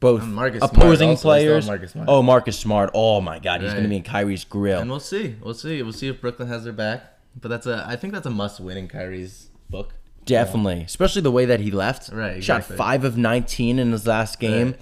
both 0.00 0.22
opposing 0.60 1.10
also, 1.10 1.22
players. 1.22 1.66
Marcus. 1.66 1.94
Oh, 2.08 2.22
Marcus 2.22 2.58
Smart. 2.58 2.90
Oh 2.92 3.20
my 3.20 3.38
God, 3.38 3.60
he's 3.60 3.70
Right. 3.70 3.76
gonna 3.76 3.88
be 3.88 3.96
in 3.96 4.02
Kyrie's 4.02 4.44
grill. 4.44 4.80
And 4.80 4.90
we'll 4.90 4.98
see. 4.98 5.36
We'll 5.40 5.54
see. 5.54 5.80
We'll 5.80 5.92
see 5.92 6.08
if 6.08 6.20
Brooklyn 6.20 6.48
has 6.48 6.64
their 6.64 6.72
back. 6.72 7.04
But 7.40 7.48
that's 7.48 7.66
a. 7.66 7.84
I 7.88 7.96
think 7.96 8.12
that's 8.12 8.26
a 8.26 8.30
must-win 8.30 8.76
in 8.76 8.88
Kyrie's 8.88 9.48
book. 9.70 9.94
Definitely, 10.24 10.82
especially 10.82 11.22
the 11.22 11.30
way 11.30 11.44
that 11.46 11.60
he 11.60 11.70
left. 11.70 12.12
Right, 12.12 12.42
Shot 12.42 12.64
five 12.64 13.04
of 13.04 13.16
nineteen 13.16 13.78
in 13.78 13.92
his 13.92 14.06
last 14.06 14.38
game. 14.38 14.72
Right. 14.72 14.80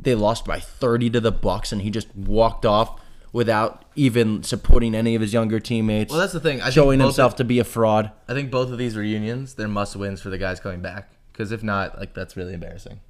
They 0.00 0.14
lost 0.14 0.44
by 0.44 0.58
thirty 0.60 1.10
to 1.10 1.20
the 1.20 1.32
Bucks, 1.32 1.72
and 1.72 1.82
he 1.82 1.90
just 1.90 2.14
walked 2.16 2.64
off 2.64 3.00
without 3.32 3.84
even 3.96 4.42
supporting 4.42 4.94
any 4.94 5.14
of 5.14 5.22
his 5.22 5.32
younger 5.32 5.58
teammates. 5.58 6.10
Well, 6.10 6.20
that's 6.20 6.32
the 6.32 6.40
thing. 6.40 6.60
I 6.60 6.70
showing 6.70 7.00
himself 7.00 7.36
to 7.36 7.44
be 7.44 7.58
a 7.58 7.64
fraud. 7.64 8.10
I 8.28 8.34
think 8.34 8.50
both 8.50 8.70
of 8.70 8.78
these 8.78 8.96
reunions, 8.96 9.54
they're 9.54 9.68
must-wins 9.68 10.20
for 10.20 10.28
the 10.30 10.38
guys 10.38 10.60
coming 10.60 10.80
back. 10.82 11.10
Because 11.32 11.50
if 11.50 11.62
not, 11.62 11.98
like 11.98 12.12
that's 12.14 12.36
really 12.36 12.52
embarrassing. 12.52 13.00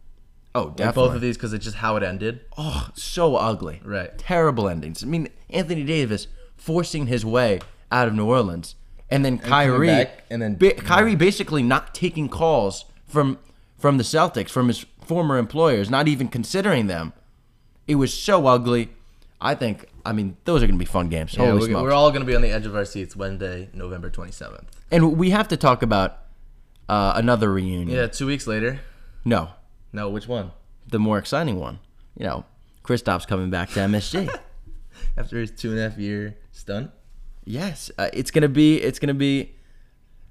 Oh, 0.54 0.64
Like, 0.64 0.76
definitely. 0.76 1.08
both 1.08 1.14
of 1.16 1.20
these, 1.22 1.36
because 1.36 1.52
it's 1.52 1.64
just 1.64 1.78
how 1.78 1.96
it 1.96 2.02
ended. 2.02 2.40
oh, 2.56 2.90
so 2.94 3.34
ugly. 3.36 3.80
Right. 3.84 4.16
Terrible 4.18 4.68
endings. 4.68 5.02
I 5.02 5.06
mean, 5.06 5.28
Anthony 5.50 5.82
Davis 5.82 6.28
forcing 6.56 7.06
his 7.06 7.24
way 7.24 7.58
out 7.90 8.06
of 8.06 8.14
New 8.14 8.26
Orleans, 8.26 8.76
and 9.10 9.24
then 9.24 9.38
coming 9.38 9.50
Kyrie, 9.50 9.86
back, 9.88 10.24
and 10.30 10.40
then- 10.40 10.54
ba- 10.54 10.74
Kyrie 10.74 11.16
basically 11.16 11.62
not 11.62 11.94
taking 11.94 12.28
calls 12.28 12.84
from 13.06 13.38
from 13.78 13.96
the 13.98 14.04
Celtics, 14.04 14.50
from 14.50 14.68
his 14.68 14.86
former 15.04 15.36
employers, 15.36 15.90
not 15.90 16.06
even 16.06 16.28
considering 16.28 16.86
them. 16.86 17.12
It 17.88 17.96
was 17.96 18.14
so 18.14 18.46
ugly. 18.46 18.90
I 19.42 19.54
think. 19.54 19.86
I 20.04 20.12
mean, 20.12 20.36
those 20.44 20.62
are 20.62 20.66
going 20.66 20.78
to 20.78 20.84
be 20.84 20.84
fun 20.90 21.08
games. 21.08 21.34
Yeah, 21.34 21.46
Holy 21.50 21.72
we're, 21.74 21.82
we're 21.82 21.92
all 21.92 22.10
gonna 22.10 22.24
be 22.24 22.34
on 22.34 22.42
the 22.42 22.50
edge 22.50 22.66
of 22.66 22.74
our 22.74 22.84
seats 22.84 23.14
Wednesday, 23.14 23.68
November 23.72 24.10
27th. 24.10 24.64
and 24.90 25.16
we 25.16 25.30
have 25.30 25.48
to 25.48 25.56
talk 25.56 25.82
about 25.82 26.18
uh, 26.88 27.12
another 27.16 27.52
reunion. 27.52 27.88
Yeah, 27.88 28.06
two 28.06 28.26
weeks 28.26 28.46
later. 28.46 28.80
No, 29.24 29.50
No, 29.92 30.08
which 30.10 30.26
one? 30.26 30.50
the 30.88 30.98
more 30.98 31.18
exciting 31.18 31.58
one. 31.60 31.78
You 32.18 32.26
know, 32.26 32.44
Kristaps 32.84 33.26
coming 33.26 33.50
back 33.50 33.70
to 33.70 33.80
MSG. 33.80 34.28
After 35.16 35.38
his 35.38 35.50
two 35.50 35.70
and 35.70 35.78
a 35.78 35.88
half 35.88 35.98
year 35.98 36.36
stunt. 36.50 36.90
Yes, 37.44 37.90
uh, 37.98 38.08
it's 38.12 38.30
gonna 38.30 38.48
be 38.48 38.76
it's 38.80 38.98
gonna 38.98 39.14
be 39.14 39.54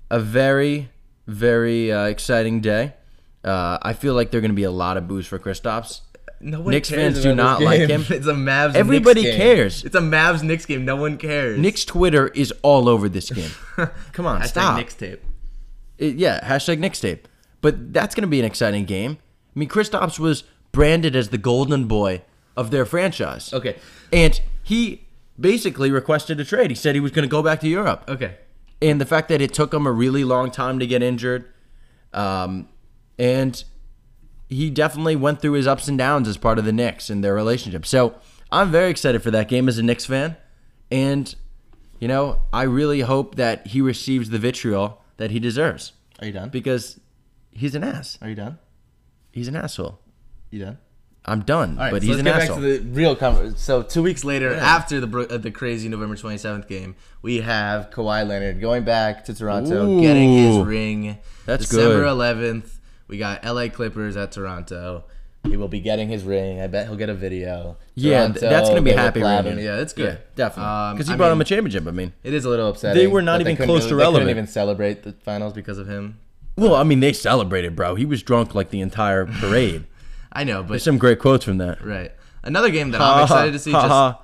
a 0.09 0.19
very 0.19 0.89
very 1.27 1.91
uh, 1.91 2.05
exciting 2.05 2.61
day. 2.61 2.93
Uh, 3.43 3.77
I 3.81 3.93
feel 3.93 4.13
like 4.13 4.31
there 4.31 4.39
are 4.39 4.41
gonna 4.41 4.53
be 4.53 4.63
a 4.63 4.71
lot 4.71 4.97
of 4.97 5.07
boos 5.07 5.25
for 5.27 5.39
Kristaps. 5.39 6.01
No 6.43 6.61
one 6.61 6.71
Knicks 6.71 6.89
cares 6.89 7.13
fans 7.13 7.23
do 7.23 7.35
not 7.35 7.61
like 7.61 7.81
him. 7.89 8.01
It's 8.09 8.27
a 8.27 8.33
Mavs. 8.33 8.75
Everybody 8.75 9.23
Knicks 9.23 9.37
game. 9.37 9.39
cares. 9.55 9.83
It's 9.83 9.95
a 9.95 9.99
Mavs 10.01 10.41
Knicks 10.43 10.65
game. 10.65 10.85
No 10.85 10.95
one 10.95 11.17
cares. 11.17 11.59
Knicks 11.59 11.85
Twitter 11.85 12.29
is 12.29 12.51
all 12.63 12.89
over 12.89 13.07
this 13.09 13.29
game. 13.29 13.51
Come 14.13 14.25
on, 14.25 14.41
Hashtag 14.41 14.47
stop. 14.47 14.77
Knicks 14.77 14.95
tape. 14.95 15.23
It- 15.97 16.15
yeah, 16.15 16.39
hashtag 16.47 16.79
Knicks 16.79 16.99
tape. 16.99 17.27
But 17.61 17.93
that's 17.93 18.15
gonna 18.15 18.27
be 18.27 18.39
an 18.39 18.45
exciting 18.45 18.85
game. 18.85 19.17
I 19.55 19.59
mean, 19.59 19.69
Kristaps 19.69 20.17
was 20.17 20.43
branded 20.71 21.15
as 21.15 21.29
the 21.29 21.37
golden 21.37 21.85
boy 21.85 22.23
of 22.57 22.71
their 22.71 22.85
franchise. 22.85 23.53
Okay. 23.53 23.75
and 24.11 24.41
he 24.63 25.07
basically 25.39 25.91
requested 25.91 26.39
a 26.39 26.45
trade. 26.45 26.69
He 26.71 26.75
said 26.75 26.95
he 26.95 27.01
was 27.01 27.11
gonna 27.11 27.27
go 27.27 27.41
back 27.43 27.59
to 27.61 27.67
Europe. 27.67 28.03
Okay. 28.07 28.37
and 28.81 28.99
the 28.99 29.05
fact 29.05 29.29
that 29.29 29.41
it 29.41 29.53
took 29.53 29.73
him 29.73 29.85
a 29.85 29.91
really 29.91 30.23
long 30.23 30.49
time 30.49 30.79
to 30.79 30.87
get 30.87 31.03
injured, 31.03 31.45
um, 32.13 32.67
and 33.19 33.63
he 34.51 34.69
definitely 34.69 35.15
went 35.15 35.41
through 35.41 35.53
his 35.53 35.65
ups 35.65 35.87
and 35.87 35.97
downs 35.97 36.27
as 36.27 36.35
part 36.37 36.59
of 36.59 36.65
the 36.65 36.73
Knicks 36.73 37.09
and 37.09 37.23
their 37.23 37.33
relationship. 37.33 37.85
So 37.85 38.15
I'm 38.51 38.69
very 38.69 38.89
excited 38.91 39.23
for 39.23 39.31
that 39.31 39.47
game 39.47 39.67
as 39.69 39.77
a 39.77 39.83
Knicks 39.83 40.05
fan, 40.05 40.35
and 40.91 41.33
you 41.99 42.07
know 42.07 42.41
I 42.51 42.63
really 42.63 42.99
hope 43.01 43.35
that 43.35 43.67
he 43.67 43.79
receives 43.81 44.29
the 44.29 44.37
vitriol 44.37 45.01
that 45.17 45.31
he 45.31 45.39
deserves 45.39 45.93
Are 46.19 46.25
you 46.27 46.33
done? 46.33 46.49
because 46.49 46.99
he's 47.51 47.75
an 47.75 47.83
ass. 47.83 48.17
Are 48.21 48.27
you 48.29 48.35
done? 48.35 48.59
He's 49.31 49.47
an 49.47 49.55
asshole. 49.55 49.99
You 50.49 50.59
done? 50.65 50.77
I'm 51.23 51.41
done, 51.41 51.77
All 51.77 51.83
right, 51.85 51.91
but 51.91 52.01
so 52.01 52.07
he's 52.07 52.17
let's 52.17 52.19
an 52.19 52.25
get 52.25 52.35
asshole. 52.41 52.55
back 52.57 52.63
to 52.65 52.79
the 52.79 52.89
real 52.89 53.15
conversation. 53.15 53.55
So 53.57 53.83
two 53.83 54.01
weeks 54.01 54.23
later, 54.23 54.53
after 54.55 54.99
the 54.99 55.17
uh, 55.29 55.37
the 55.37 55.51
crazy 55.51 55.87
November 55.87 56.15
27th 56.15 56.67
game, 56.67 56.95
we 57.21 57.41
have 57.41 57.91
Kawhi 57.91 58.27
Leonard 58.27 58.59
going 58.59 58.83
back 58.83 59.23
to 59.25 59.33
Toronto, 59.35 60.01
getting 60.01 60.33
his 60.33 60.57
ring. 60.65 61.19
That's 61.45 61.69
December 61.69 61.99
good. 62.01 62.17
11th. 62.17 62.79
We 63.11 63.17
got 63.19 63.43
LA 63.45 63.67
Clippers 63.69 64.17
at 64.17 64.31
Toronto. 64.31 65.03
He 65.43 65.57
will 65.57 65.67
be 65.67 65.79
getting 65.81 66.07
his 66.07 66.23
ring. 66.23 66.61
I 66.61 66.67
bet 66.67 66.87
he'll 66.87 66.95
get 66.95 67.09
a 67.09 67.13
video. 67.13 67.77
yeah, 67.95 68.27
th- 68.27 68.39
that's 68.39 68.69
gonna 68.69 68.81
be 68.81 68.91
they 68.91 68.95
happy 68.95 69.19
collab 69.19 69.43
reunion. 69.43 69.57
him. 69.59 69.65
Yeah, 69.65 69.75
that's 69.75 69.91
good. 69.93 70.13
Yeah, 70.13 70.17
definitely 70.35 70.71
Um, 70.71 70.95
because 70.95 71.07
he 71.07 71.13
I 71.13 71.17
brought 71.17 71.27
mean, 71.27 71.33
him 71.33 71.41
a 71.41 71.45
championship. 71.45 71.87
I 71.87 71.91
mean, 71.91 72.13
It 72.23 72.33
is 72.33 72.45
a 72.45 72.49
little 72.49 72.69
upsetting. 72.69 72.97
They 72.99 73.07
were 73.07 73.21
not 73.21 73.41
even 73.41 73.55
close 73.57 73.67
really- 73.67 73.79
to 73.81 73.87
they 73.89 73.95
relevant. 73.95 74.21
couldn't 74.21 74.29
even 74.37 74.47
celebrate 74.47 75.03
the 75.03 75.11
finals 75.11 75.53
because 75.53 75.77
of 75.77 75.87
him. 75.87 76.19
well, 76.55 76.75
I 76.75 76.83
mean 76.83 76.99
they 77.01 77.11
celebrated, 77.13 77.75
bro. 77.75 77.95
He 77.95 78.05
was 78.05 78.23
drunk 78.23 78.55
like 78.55 78.69
the 78.69 78.81
entire 78.81 79.25
parade. 79.41 79.85
I 80.31 80.43
know, 80.45 80.61
but 80.63 80.69
There's 80.69 80.83
some 80.83 80.97
great 80.97 81.19
quotes 81.19 81.43
from 81.43 81.57
that. 81.57 81.83
right. 81.83 82.11
Another 82.43 82.69
game 82.69 82.91
that 82.91 83.01
I'm 83.01 83.23
excited 83.23 83.51
to 83.51 83.59
see. 83.59 83.71
Ha, 83.71 83.81
just 83.81 83.89
ha, 83.91 84.21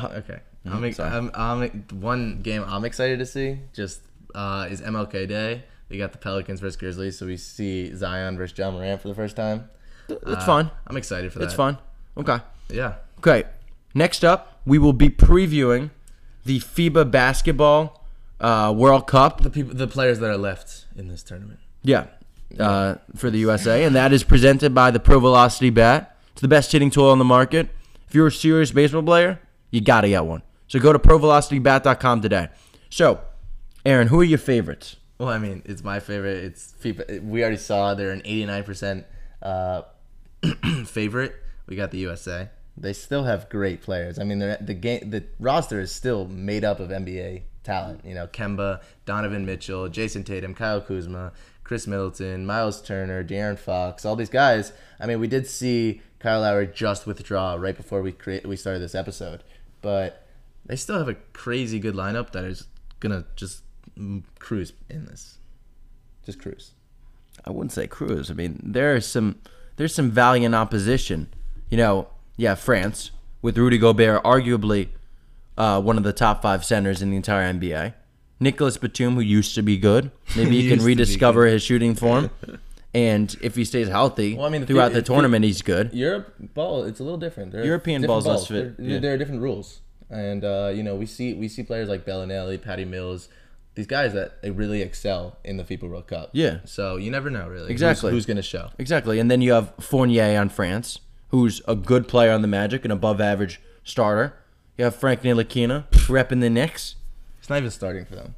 ha. 0.00 0.08
Okay. 0.16 0.40
I'm. 0.66 0.84
I'm, 1.00 1.30
I'm, 1.34 1.84
one 2.00 2.40
game 2.42 2.64
I'm 2.66 2.84
excited 2.84 3.18
to 3.18 3.26
see 3.26 3.58
just 3.74 4.00
uh, 4.34 4.66
is 4.70 4.80
MLK 4.80 5.26
Day. 5.28 5.64
We 5.90 5.98
got 5.98 6.12
the 6.12 6.18
Pelicans 6.18 6.60
versus 6.60 6.76
Grizzlies, 6.76 7.18
so 7.18 7.26
we 7.26 7.36
see 7.36 7.94
Zion 7.94 8.36
versus 8.36 8.56
Ja 8.56 8.70
Morant 8.70 9.00
for 9.02 9.08
the 9.08 9.14
first 9.14 9.34
time. 9.36 9.68
It's 10.08 10.22
Uh, 10.24 10.40
fun. 10.46 10.70
I'm 10.86 10.96
excited 10.96 11.32
for 11.32 11.40
that. 11.40 11.46
It's 11.46 11.54
fun. 11.54 11.78
Okay. 12.16 12.38
Yeah. 12.68 12.94
Okay. 13.18 13.44
Next 13.94 14.24
up, 14.24 14.60
we 14.64 14.78
will 14.78 14.92
be 14.92 15.08
previewing 15.10 15.90
the 16.44 16.60
FIBA 16.60 17.10
basketball 17.10 18.06
uh, 18.40 18.72
World 18.76 19.06
Cup. 19.06 19.40
The 19.42 19.50
people, 19.50 19.74
the 19.74 19.86
players 19.88 20.18
that 20.20 20.30
are 20.30 20.36
left 20.38 20.86
in 20.96 21.08
this 21.08 21.22
tournament. 21.22 21.58
Yeah. 21.82 22.06
Uh, 22.58 22.96
for 23.14 23.30
the 23.30 23.38
USA, 23.38 23.84
and 23.84 23.94
that 23.94 24.12
is 24.12 24.24
presented 24.24 24.74
by 24.74 24.90
the 24.90 24.98
Pro 24.98 25.20
Velocity 25.20 25.70
Bat. 25.70 26.16
It's 26.32 26.40
the 26.40 26.48
best 26.48 26.72
hitting 26.72 26.90
tool 26.90 27.08
on 27.10 27.18
the 27.18 27.24
market. 27.24 27.68
If 28.08 28.14
you're 28.14 28.26
a 28.26 28.32
serious 28.32 28.72
baseball 28.72 29.02
player, 29.04 29.38
you 29.70 29.80
gotta 29.80 30.08
get 30.08 30.24
one. 30.24 30.42
So 30.66 30.80
go 30.80 30.92
to 30.92 30.98
provelocitybat.com 30.98 32.20
today. 32.22 32.48
So, 32.88 33.20
Aaron, 33.86 34.08
who 34.08 34.20
are 34.20 34.24
your 34.24 34.38
favorites? 34.38 34.96
Well, 35.20 35.28
I 35.28 35.36
mean, 35.36 35.60
it's 35.66 35.84
my 35.84 36.00
favorite. 36.00 36.44
It's. 36.44 36.74
We 37.22 37.42
already 37.42 37.58
saw 37.58 37.92
they're 37.92 38.10
an 38.10 38.22
89% 38.22 39.04
uh, 39.42 39.82
favorite. 40.86 41.34
We 41.66 41.76
got 41.76 41.90
the 41.90 41.98
USA. 41.98 42.48
They 42.74 42.94
still 42.94 43.24
have 43.24 43.50
great 43.50 43.82
players. 43.82 44.18
I 44.18 44.24
mean, 44.24 44.38
the 44.38 44.72
game, 44.72 45.10
the 45.10 45.24
roster 45.38 45.78
is 45.78 45.92
still 45.92 46.26
made 46.26 46.64
up 46.64 46.80
of 46.80 46.88
NBA 46.88 47.42
talent. 47.64 48.00
You 48.02 48.14
know, 48.14 48.28
Kemba, 48.28 48.80
Donovan 49.04 49.44
Mitchell, 49.44 49.90
Jayson 49.90 50.24
Tatum, 50.24 50.54
Kyle 50.54 50.80
Kuzma, 50.80 51.32
Khris 51.64 51.86
Middleton, 51.86 52.46
Miles 52.46 52.80
Turner, 52.80 53.22
De'Aaron 53.22 53.58
Fox, 53.58 54.06
all 54.06 54.16
these 54.16 54.30
guys. 54.30 54.72
I 54.98 55.04
mean, 55.04 55.20
we 55.20 55.28
did 55.28 55.46
see 55.46 56.00
Kyle 56.18 56.40
Lowry 56.40 56.66
just 56.66 57.06
withdraw 57.06 57.56
right 57.56 57.76
before 57.76 58.00
we 58.00 58.12
create 58.12 58.46
we 58.46 58.56
started 58.56 58.80
this 58.80 58.94
episode, 58.94 59.44
but 59.82 60.26
they 60.64 60.76
still 60.76 60.96
have 60.96 61.10
a 61.10 61.16
crazy 61.34 61.78
good 61.78 61.94
lineup 61.94 62.32
that 62.32 62.44
is 62.44 62.68
gonna 63.00 63.26
just 63.36 63.64
cruise 64.38 64.72
in 64.88 65.06
this. 65.06 65.38
Just 66.24 66.40
cruise. 66.40 66.72
I 67.44 67.50
wouldn't 67.50 67.72
say 67.72 67.86
Cruz. 67.86 68.30
I 68.30 68.34
mean, 68.34 68.60
there's 68.62 69.06
some 69.06 69.40
there's 69.76 69.94
some 69.94 70.10
valiant 70.10 70.54
opposition. 70.54 71.28
You 71.68 71.78
know, 71.78 72.08
yeah, 72.36 72.54
France 72.54 73.10
with 73.42 73.56
Rudy 73.56 73.78
Gobert, 73.78 74.22
arguably 74.24 74.88
uh, 75.56 75.80
one 75.80 75.96
of 75.96 76.04
the 76.04 76.12
top 76.12 76.42
five 76.42 76.64
centers 76.64 77.02
in 77.02 77.10
the 77.10 77.16
entire 77.16 77.52
NBA. 77.52 77.94
Nicholas 78.38 78.78
Batum, 78.78 79.14
who 79.14 79.20
used 79.20 79.54
to 79.54 79.62
be 79.62 79.76
good, 79.76 80.10
maybe 80.36 80.60
he 80.60 80.68
can 80.68 80.84
rediscover 80.84 81.46
his 81.46 81.62
shooting 81.62 81.94
form. 81.94 82.30
and 82.94 83.36
if 83.40 83.54
he 83.54 83.64
stays 83.64 83.88
healthy 83.88 84.34
Well, 84.34 84.46
I 84.46 84.48
mean, 84.48 84.66
throughout 84.66 84.92
the 84.92 85.02
tournament, 85.02 85.44
he's 85.44 85.62
good. 85.62 85.92
Europe 85.92 86.34
ball, 86.54 86.84
it's 86.84 87.00
a 87.00 87.04
little 87.04 87.18
different. 87.18 87.52
There 87.52 87.64
European 87.64 88.02
different 88.02 88.24
ball's 88.24 88.26
less 88.26 88.36
balls. 88.36 88.48
fit, 88.48 88.76
There, 88.78 88.86
yeah. 88.86 88.98
there 88.98 89.14
are 89.14 89.18
different 89.18 89.42
rules, 89.42 89.80
and 90.08 90.44
uh, 90.44 90.72
you 90.74 90.82
know 90.82 90.96
we 90.96 91.06
see 91.06 91.34
we 91.34 91.48
see 91.48 91.62
players 91.62 91.88
like 91.88 92.04
Belinelli, 92.04 92.60
Patty 92.60 92.84
Mills, 92.84 93.28
these 93.74 93.86
guys 93.86 94.12
that 94.14 94.42
they 94.42 94.50
really 94.50 94.82
excel 94.82 95.36
in 95.44 95.56
the 95.56 95.64
FIBA 95.64 95.88
World 95.88 96.06
Cup. 96.06 96.30
Yeah. 96.32 96.58
So 96.64 96.96
you 96.96 97.10
never 97.10 97.30
know 97.30 97.48
really. 97.48 97.70
Exactly. 97.70 98.10
Who's, 98.10 98.26
gonna 98.26 98.42
show? 98.42 98.70
Exactly. 98.78 99.18
And 99.18 99.30
then 99.30 99.40
you 99.40 99.52
have 99.52 99.72
Fournier 99.80 100.38
on 100.38 100.48
France, 100.48 101.00
who's 101.28 101.62
a 101.66 101.76
good 101.76 102.08
player 102.08 102.32
on 102.32 102.42
the 102.42 102.48
Magic, 102.48 102.84
an 102.84 102.90
above 102.90 103.20
average 103.20 103.60
starter. 103.84 104.34
You 104.76 104.84
have 104.84 104.96
Frank 104.96 105.22
Ntilikina 105.22 105.88
repping 105.90 106.40
the 106.40 106.50
Knicks. 106.50 106.96
It's 107.38 107.48
not 107.48 107.58
even 107.58 107.70
starting 107.70 108.04
for 108.04 108.16
them. 108.16 108.34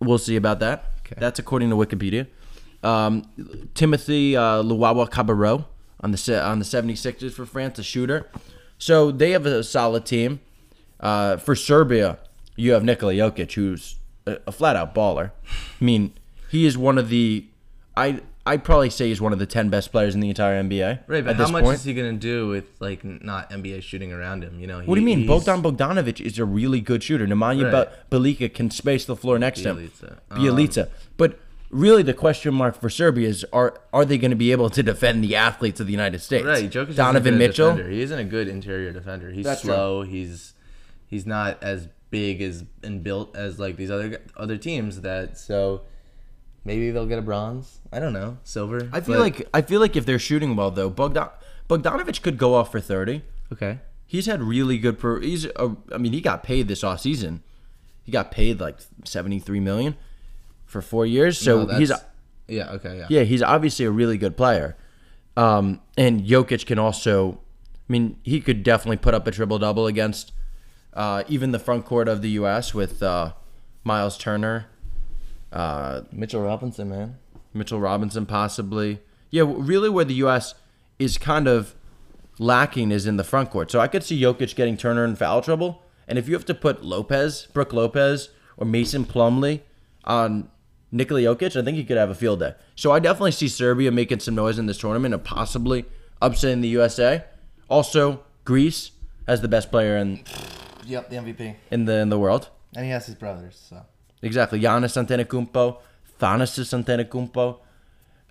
We'll 0.00 0.18
see 0.18 0.36
about 0.36 0.60
that. 0.60 0.92
Okay. 1.06 1.16
That's 1.18 1.38
according 1.38 1.70
to 1.70 1.76
Wikipedia. 1.76 2.26
Um, 2.82 3.22
Timothy 3.74 4.36
uh, 4.36 4.62
Luwawu-Cabarrot 4.62 5.64
on 6.00 6.10
the 6.10 6.42
on 6.44 6.58
the 6.58 6.64
76ers 6.64 7.32
for 7.32 7.46
France, 7.46 7.78
a 7.78 7.82
shooter. 7.82 8.28
So 8.78 9.12
they 9.12 9.30
have 9.30 9.46
a 9.46 9.62
solid 9.62 10.04
team. 10.04 10.40
Uh, 10.98 11.36
for 11.36 11.54
Serbia, 11.54 12.18
you 12.56 12.72
have 12.72 12.84
Nikola 12.84 13.12
Jokic, 13.12 13.52
who's 13.52 13.96
a, 14.26 14.38
a 14.46 14.52
flat 14.52 14.76
out 14.76 14.94
baller. 14.94 15.30
I 15.80 15.84
mean, 15.84 16.14
he 16.50 16.66
is 16.66 16.76
one 16.76 16.98
of 16.98 17.08
the 17.08 17.46
I 17.96 18.20
I'd 18.44 18.64
probably 18.64 18.90
say 18.90 19.08
he's 19.08 19.20
one 19.20 19.32
of 19.32 19.38
the 19.38 19.46
10 19.46 19.68
best 19.68 19.92
players 19.92 20.14
in 20.16 20.20
the 20.20 20.28
entire 20.28 20.60
NBA. 20.60 21.00
Right, 21.06 21.24
but 21.24 21.30
at 21.30 21.36
how 21.36 21.42
this 21.44 21.52
much 21.52 21.62
point. 21.62 21.76
is 21.76 21.84
he 21.84 21.94
gonna 21.94 22.14
do 22.14 22.48
with 22.48 22.64
like 22.80 23.04
not 23.04 23.50
NBA 23.50 23.82
shooting 23.82 24.12
around 24.12 24.42
him? 24.42 24.58
You 24.58 24.66
know, 24.66 24.80
What 24.82 24.96
do 24.96 25.00
you 25.00 25.04
mean? 25.04 25.26
Bogdan 25.26 25.62
Bogdanovic 25.62 26.20
is 26.20 26.38
a 26.38 26.44
really 26.44 26.80
good 26.80 27.02
shooter. 27.02 27.26
Nemanja 27.26 27.72
Right. 27.72 27.88
Bjelica 28.10 28.52
can 28.52 28.70
space 28.70 29.04
the 29.04 29.16
floor 29.16 29.38
next 29.38 29.62
to 29.62 29.70
him. 29.70 29.76
Bjelica. 29.78 30.18
Bielitsa. 30.30 30.82
Um, 30.84 30.90
but 31.16 31.38
really, 31.70 32.02
the 32.02 32.14
question 32.14 32.54
mark 32.54 32.80
for 32.80 32.90
Serbia 32.90 33.28
is: 33.28 33.44
Are 33.52 33.80
are 33.92 34.04
they 34.04 34.18
going 34.18 34.30
to 34.32 34.36
be 34.36 34.50
able 34.50 34.70
to 34.70 34.82
defend 34.82 35.22
the 35.22 35.36
athletes 35.36 35.78
of 35.78 35.86
the 35.86 35.92
United 35.92 36.20
States? 36.20 36.44
Right, 36.44 36.68
Jokic 36.68 36.96
Donovan 36.96 37.22
isn't 37.22 37.26
a 37.26 37.30
good 37.30 37.38
Mitchell. 37.38 37.70
Defender. 37.70 37.90
He 37.90 38.02
isn't 38.02 38.18
a 38.18 38.24
good 38.24 38.48
interior 38.48 38.92
defender. 38.92 39.30
He's 39.30 39.44
That's 39.44 39.62
slow. 39.62 40.02
He's 40.02 40.54
he's 41.06 41.26
not 41.26 41.62
as 41.62 41.88
big 42.12 42.40
as 42.40 42.64
and 42.84 43.02
built 43.02 43.34
as 43.34 43.58
like 43.58 43.76
these 43.76 43.90
other 43.90 44.20
other 44.36 44.56
teams. 44.56 45.00
That 45.00 45.36
so 45.36 45.82
maybe 46.64 46.92
they'll 46.92 47.06
get 47.06 47.18
a 47.18 47.22
bronze. 47.22 47.80
I 47.92 47.98
don't 47.98 48.12
know, 48.12 48.38
silver. 48.44 48.88
I 48.92 49.00
feel 49.00 49.16
but- 49.16 49.20
like 49.20 49.48
I 49.52 49.62
feel 49.62 49.80
like 49.80 49.96
if 49.96 50.06
they're 50.06 50.20
shooting 50.20 50.54
well, 50.54 50.70
though, 50.70 50.88
Bogdan 50.90 51.28
Bogdanovic 51.68 52.22
could 52.22 52.38
go 52.38 52.54
off 52.54 52.70
for 52.70 52.78
thirty. 52.80 53.22
okay. 53.52 53.80
He's 54.06 54.26
had 54.26 54.42
really 54.42 54.76
good. 54.76 54.98
Per, 54.98 55.20
he's. 55.20 55.46
A, 55.46 55.74
I 55.90 55.96
mean, 55.96 56.12
he 56.12 56.20
got 56.20 56.42
paid 56.42 56.68
this 56.68 56.84
off 56.84 57.00
season. 57.00 57.42
He 58.02 58.12
got 58.12 58.30
paid 58.30 58.60
like 58.60 58.78
seventy 59.04 59.38
three 59.38 59.58
million 59.60 59.96
for 60.66 60.82
four 60.82 61.06
years. 61.06 61.38
So 61.38 61.64
No, 61.64 61.78
he's. 61.78 61.90
yeah 62.46 62.72
okay 62.72 62.98
yeah. 62.98 63.06
Yeah, 63.08 63.22
he's 63.22 63.42
obviously 63.42 63.86
a 63.86 63.90
really 63.90 64.18
good 64.18 64.36
player. 64.36 64.76
Um, 65.34 65.80
and 65.96 66.20
Jokic 66.20 66.66
can 66.66 66.78
also, 66.78 67.40
I 67.88 67.92
mean, 67.92 68.18
he 68.22 68.42
could 68.42 68.62
definitely 68.62 68.98
put 68.98 69.14
up 69.14 69.26
a 69.26 69.30
triple 69.30 69.58
double 69.58 69.86
against 69.86 70.32
uh, 70.94 71.24
even 71.28 71.52
the 71.52 71.58
front 71.58 71.84
court 71.84 72.08
of 72.08 72.22
the 72.22 72.30
U.S. 72.30 72.74
with 72.74 73.02
uh, 73.02 73.32
Miles 73.84 74.18
Turner, 74.18 74.66
uh, 75.52 76.02
Mitchell 76.10 76.42
Robinson, 76.42 76.88
man. 76.88 77.18
Mitchell 77.54 77.80
Robinson, 77.80 78.26
possibly. 78.26 79.00
Yeah, 79.30 79.44
really, 79.46 79.88
where 79.88 80.04
the 80.04 80.14
U.S. 80.14 80.54
is 80.98 81.18
kind 81.18 81.48
of 81.48 81.74
lacking 82.38 82.90
is 82.90 83.06
in 83.06 83.16
the 83.16 83.24
front 83.24 83.50
court. 83.50 83.70
So 83.70 83.80
I 83.80 83.88
could 83.88 84.02
see 84.02 84.20
Jokic 84.20 84.54
getting 84.54 84.76
Turner 84.76 85.04
in 85.04 85.16
foul 85.16 85.42
trouble. 85.42 85.82
And 86.08 86.18
if 86.18 86.28
you 86.28 86.34
have 86.34 86.44
to 86.46 86.54
put 86.54 86.84
Lopez, 86.84 87.46
Brooke 87.52 87.72
Lopez, 87.72 88.30
or 88.56 88.66
Mason 88.66 89.04
Plumlee 89.04 89.60
on 90.04 90.50
Nikola 90.90 91.20
Jokic, 91.20 91.58
I 91.58 91.64
think 91.64 91.76
he 91.76 91.84
could 91.84 91.96
have 91.96 92.10
a 92.10 92.14
field 92.14 92.40
day. 92.40 92.54
So 92.74 92.92
I 92.92 92.98
definitely 92.98 93.32
see 93.32 93.48
Serbia 93.48 93.90
making 93.90 94.20
some 94.20 94.34
noise 94.34 94.58
in 94.58 94.66
this 94.66 94.78
tournament 94.78 95.14
and 95.14 95.22
possibly 95.24 95.84
upsetting 96.20 96.60
the 96.60 96.68
USA. 96.68 97.24
Also, 97.68 98.22
Greece 98.44 98.90
has 99.26 99.40
the 99.40 99.48
best 99.48 99.70
player 99.70 99.96
in 99.96 100.22
Yep, 100.86 101.10
the 101.10 101.16
MVP, 101.16 101.54
in 101.70 101.84
the 101.84 101.98
in 101.98 102.08
the 102.08 102.18
world. 102.18 102.48
and 102.76 102.84
he 102.84 102.90
has 102.90 103.06
his 103.06 103.14
brothers. 103.14 103.60
So 103.68 103.84
Exactly. 104.22 104.60
Giannis 104.60 104.94
Antetokounmpo, 104.96 105.78
Thanasis 106.20 106.70
Antetokounmpo, 106.72 107.58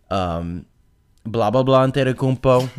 um, 0.09 0.65
blah 1.25 1.49
blah 1.51 1.63
blah 1.63 1.85
Antetokounmpo. 1.85 2.69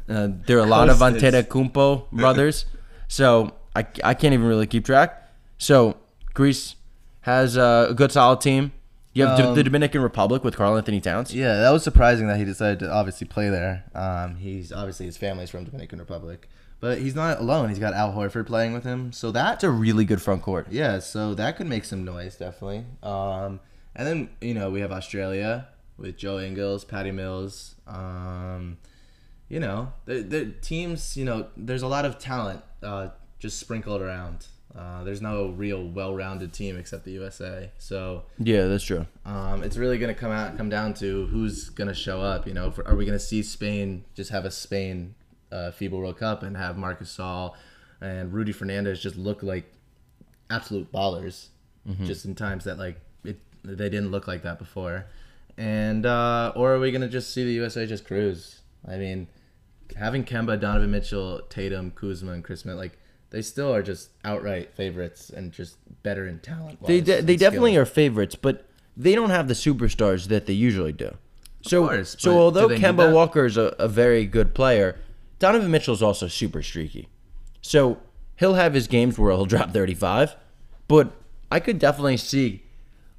uh, 0.08 0.28
there 0.46 0.58
are 0.58 0.66
a 0.66 0.66
lot 0.66 0.88
of. 0.88 0.98
Antetokounmpo 0.98 2.10
brothers, 2.10 2.66
so 3.08 3.52
I, 3.74 3.86
I 4.04 4.14
can't 4.14 4.34
even 4.34 4.46
really 4.46 4.66
keep 4.66 4.84
track. 4.84 5.22
So 5.58 5.96
Greece 6.34 6.74
has 7.22 7.56
a 7.56 7.92
good 7.96 8.12
solid 8.12 8.40
team. 8.40 8.72
You 9.14 9.26
have 9.26 9.40
Um, 9.40 9.54
the 9.56 9.64
Dominican 9.64 10.02
Republic 10.02 10.44
with 10.44 10.54
Karl-Anthony 10.56 11.00
Towns. 11.00 11.34
yeah, 11.34 11.56
that 11.56 11.70
was 11.70 11.82
surprising 11.82 12.28
that 12.28 12.36
he 12.38 12.44
decided 12.44 12.78
to 12.80 12.90
obviously 12.92 13.26
play 13.26 13.48
there. 13.48 13.84
Um, 13.94 14.36
he's 14.36 14.70
obviously 14.72 15.06
his 15.06 15.16
family's 15.16 15.50
from 15.50 15.64
Dominican 15.64 15.98
Republic, 15.98 16.48
but 16.80 16.98
he's 16.98 17.14
not 17.14 17.40
alone. 17.40 17.68
He's 17.68 17.78
got 17.78 17.94
Al 17.94 18.12
Horford 18.12 18.46
playing 18.46 18.72
with 18.72 18.84
him, 18.84 19.12
so 19.12 19.30
That's 19.30 19.64
a 19.64 19.70
really 19.70 20.04
good 20.04 20.22
front 20.22 20.42
court. 20.42 20.68
Yeah, 20.70 20.98
so 21.00 21.34
that 21.34 21.56
could 21.56 21.66
make 21.66 21.84
some 21.84 22.04
noise, 22.04 22.36
definitely. 22.36 22.84
Um, 23.02 23.60
and 23.94 24.06
then 24.06 24.30
you 24.40 24.54
know 24.54 24.70
we 24.70 24.80
have 24.80 24.92
Australia 24.92 25.68
with 25.96 26.16
Joe 26.16 26.38
Ingles, 26.38 26.84
Patty 26.84 27.10
Mills. 27.10 27.74
Um, 27.86 28.78
you 29.48 29.60
know, 29.60 29.92
the, 30.04 30.20
the 30.20 30.46
teams. 30.60 31.16
You 31.16 31.24
know, 31.24 31.46
there's 31.56 31.82
a 31.82 31.88
lot 31.88 32.04
of 32.04 32.18
talent 32.18 32.62
uh, 32.82 33.08
just 33.38 33.58
sprinkled 33.58 34.00
around. 34.02 34.46
Uh, 34.76 35.02
there's 35.02 35.22
no 35.22 35.48
real 35.48 35.82
well-rounded 35.88 36.52
team 36.52 36.76
except 36.76 37.04
the 37.04 37.10
USA. 37.12 37.70
So 37.78 38.24
Yeah, 38.38 38.66
that's 38.66 38.84
true. 38.84 39.06
um, 39.24 39.62
it's 39.64 39.76
really 39.78 39.98
gonna 39.98 40.14
come 40.14 40.30
out 40.30 40.56
come 40.56 40.68
down 40.68 40.92
to 40.94 41.26
who's 41.26 41.70
gonna 41.70 41.94
show 41.94 42.20
up. 42.20 42.46
You 42.46 42.52
know, 42.54 42.68
if, 42.68 42.78
are 42.78 42.94
we 42.94 43.04
gonna 43.06 43.18
see 43.18 43.42
Spain 43.42 44.04
just 44.14 44.30
have 44.30 44.44
a 44.44 44.50
Spain 44.50 45.14
uh, 45.52 45.72
FIBA 45.78 45.90
World 45.92 46.18
Cup 46.18 46.42
and 46.42 46.56
have 46.56 46.76
Marc 46.76 47.00
Gasol 47.00 47.54
and 48.00 48.32
Rudy 48.32 48.52
Fernandez 48.52 49.00
just 49.00 49.16
look 49.16 49.42
like 49.42 49.72
absolute 50.50 50.90
ballers, 50.92 51.48
just 52.04 52.24
in 52.24 52.34
times 52.34 52.64
that 52.64 52.78
like 52.78 53.00
it 53.24 53.38
they 53.64 53.88
didn't 53.88 54.10
look 54.10 54.26
like 54.28 54.42
that 54.42 54.58
before, 54.58 55.06
and 55.56 56.04
uh, 56.06 56.52
or 56.54 56.74
are 56.74 56.78
we 56.78 56.90
gonna 56.92 57.08
just 57.08 57.32
see 57.32 57.44
the 57.44 57.52
USA 57.52 57.86
just 57.86 58.04
cruise? 58.04 58.60
I 58.86 58.96
mean, 58.96 59.26
having 59.96 60.24
Kemba, 60.24 60.60
Donovan 60.60 60.90
Mitchell, 60.90 61.40
Tatum, 61.48 61.90
Kuzma, 61.92 62.32
and 62.32 62.44
Chris 62.44 62.60
Smith, 62.60 62.76
like 62.76 62.98
they 63.30 63.42
still 63.42 63.74
are 63.74 63.82
just 63.82 64.10
outright 64.24 64.74
favorites 64.74 65.30
and 65.30 65.52
just 65.52 65.76
better 66.02 66.26
in 66.26 66.38
talent. 66.40 66.84
They 66.84 67.00
de- 67.00 67.22
they 67.22 67.36
definitely 67.36 67.76
are 67.76 67.84
favorites, 67.86 68.34
but 68.34 68.66
they 68.96 69.14
don't 69.14 69.30
have 69.30 69.48
the 69.48 69.54
superstars 69.54 70.28
that 70.28 70.46
they 70.46 70.52
usually 70.52 70.92
do. 70.92 71.16
So 71.62 71.86
course, 71.86 72.16
so 72.18 72.38
although 72.38 72.68
do 72.68 72.74
they 72.74 72.80
need 72.80 72.84
Kemba? 72.84 73.12
Walker 73.12 73.44
is 73.44 73.56
a, 73.56 73.74
a 73.78 73.88
very 73.88 74.26
good 74.26 74.54
player, 74.54 74.98
Donovan 75.38 75.70
Mitchell 75.70 75.94
is 75.94 76.02
also 76.02 76.28
super 76.28 76.62
streaky. 76.62 77.08
So 77.60 77.98
he'll 78.36 78.54
have 78.54 78.74
his 78.74 78.88
games 78.88 79.18
where 79.18 79.32
he'll 79.32 79.46
drop 79.46 79.72
35, 79.72 80.36
but 80.86 81.12
I 81.50 81.60
could 81.60 81.78
definitely 81.78 82.16
see 82.16 82.62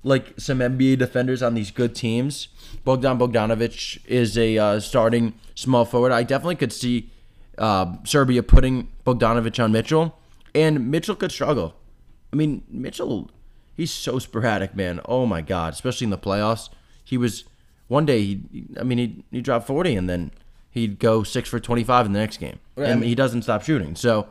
like 0.03 0.39
some 0.39 0.59
NBA 0.59 0.97
defenders 0.97 1.43
on 1.43 1.55
these 1.55 1.71
good 1.71 1.93
teams. 1.95 2.47
Bogdan 2.83 3.17
Bogdanovic 3.19 4.05
is 4.05 4.37
a 4.37 4.57
uh, 4.57 4.79
starting 4.79 5.33
small 5.55 5.85
forward. 5.85 6.11
I 6.11 6.23
definitely 6.23 6.55
could 6.55 6.71
see 6.71 7.11
uh, 7.57 7.95
Serbia 8.05 8.43
putting 8.43 8.87
Bogdanovic 9.05 9.61
on 9.61 9.71
Mitchell, 9.71 10.17
and 10.55 10.89
Mitchell 10.89 11.15
could 11.15 11.31
struggle. 11.31 11.75
I 12.31 12.35
mean, 12.35 12.63
Mitchell, 12.69 13.29
he's 13.75 13.91
so 13.91 14.19
sporadic, 14.19 14.75
man. 14.75 15.01
Oh 15.05 15.25
my 15.25 15.41
god, 15.41 15.73
especially 15.73 16.05
in 16.05 16.11
the 16.11 16.17
playoffs. 16.17 16.69
He 17.03 17.17
was 17.17 17.43
one 17.87 18.05
day. 18.05 18.21
He, 18.21 18.67
I 18.79 18.83
mean, 18.83 18.97
he 18.97 19.23
he 19.31 19.41
dropped 19.41 19.67
forty, 19.67 19.95
and 19.95 20.09
then 20.09 20.31
he'd 20.71 20.99
go 20.99 21.23
six 21.23 21.49
for 21.49 21.59
twenty 21.59 21.83
five 21.83 22.05
in 22.05 22.13
the 22.13 22.19
next 22.19 22.37
game, 22.37 22.59
Right, 22.75 22.87
I 22.87 22.91
and 22.91 23.01
mean- 23.01 23.09
he 23.09 23.15
doesn't 23.15 23.43
stop 23.43 23.63
shooting. 23.63 23.95
So. 23.95 24.27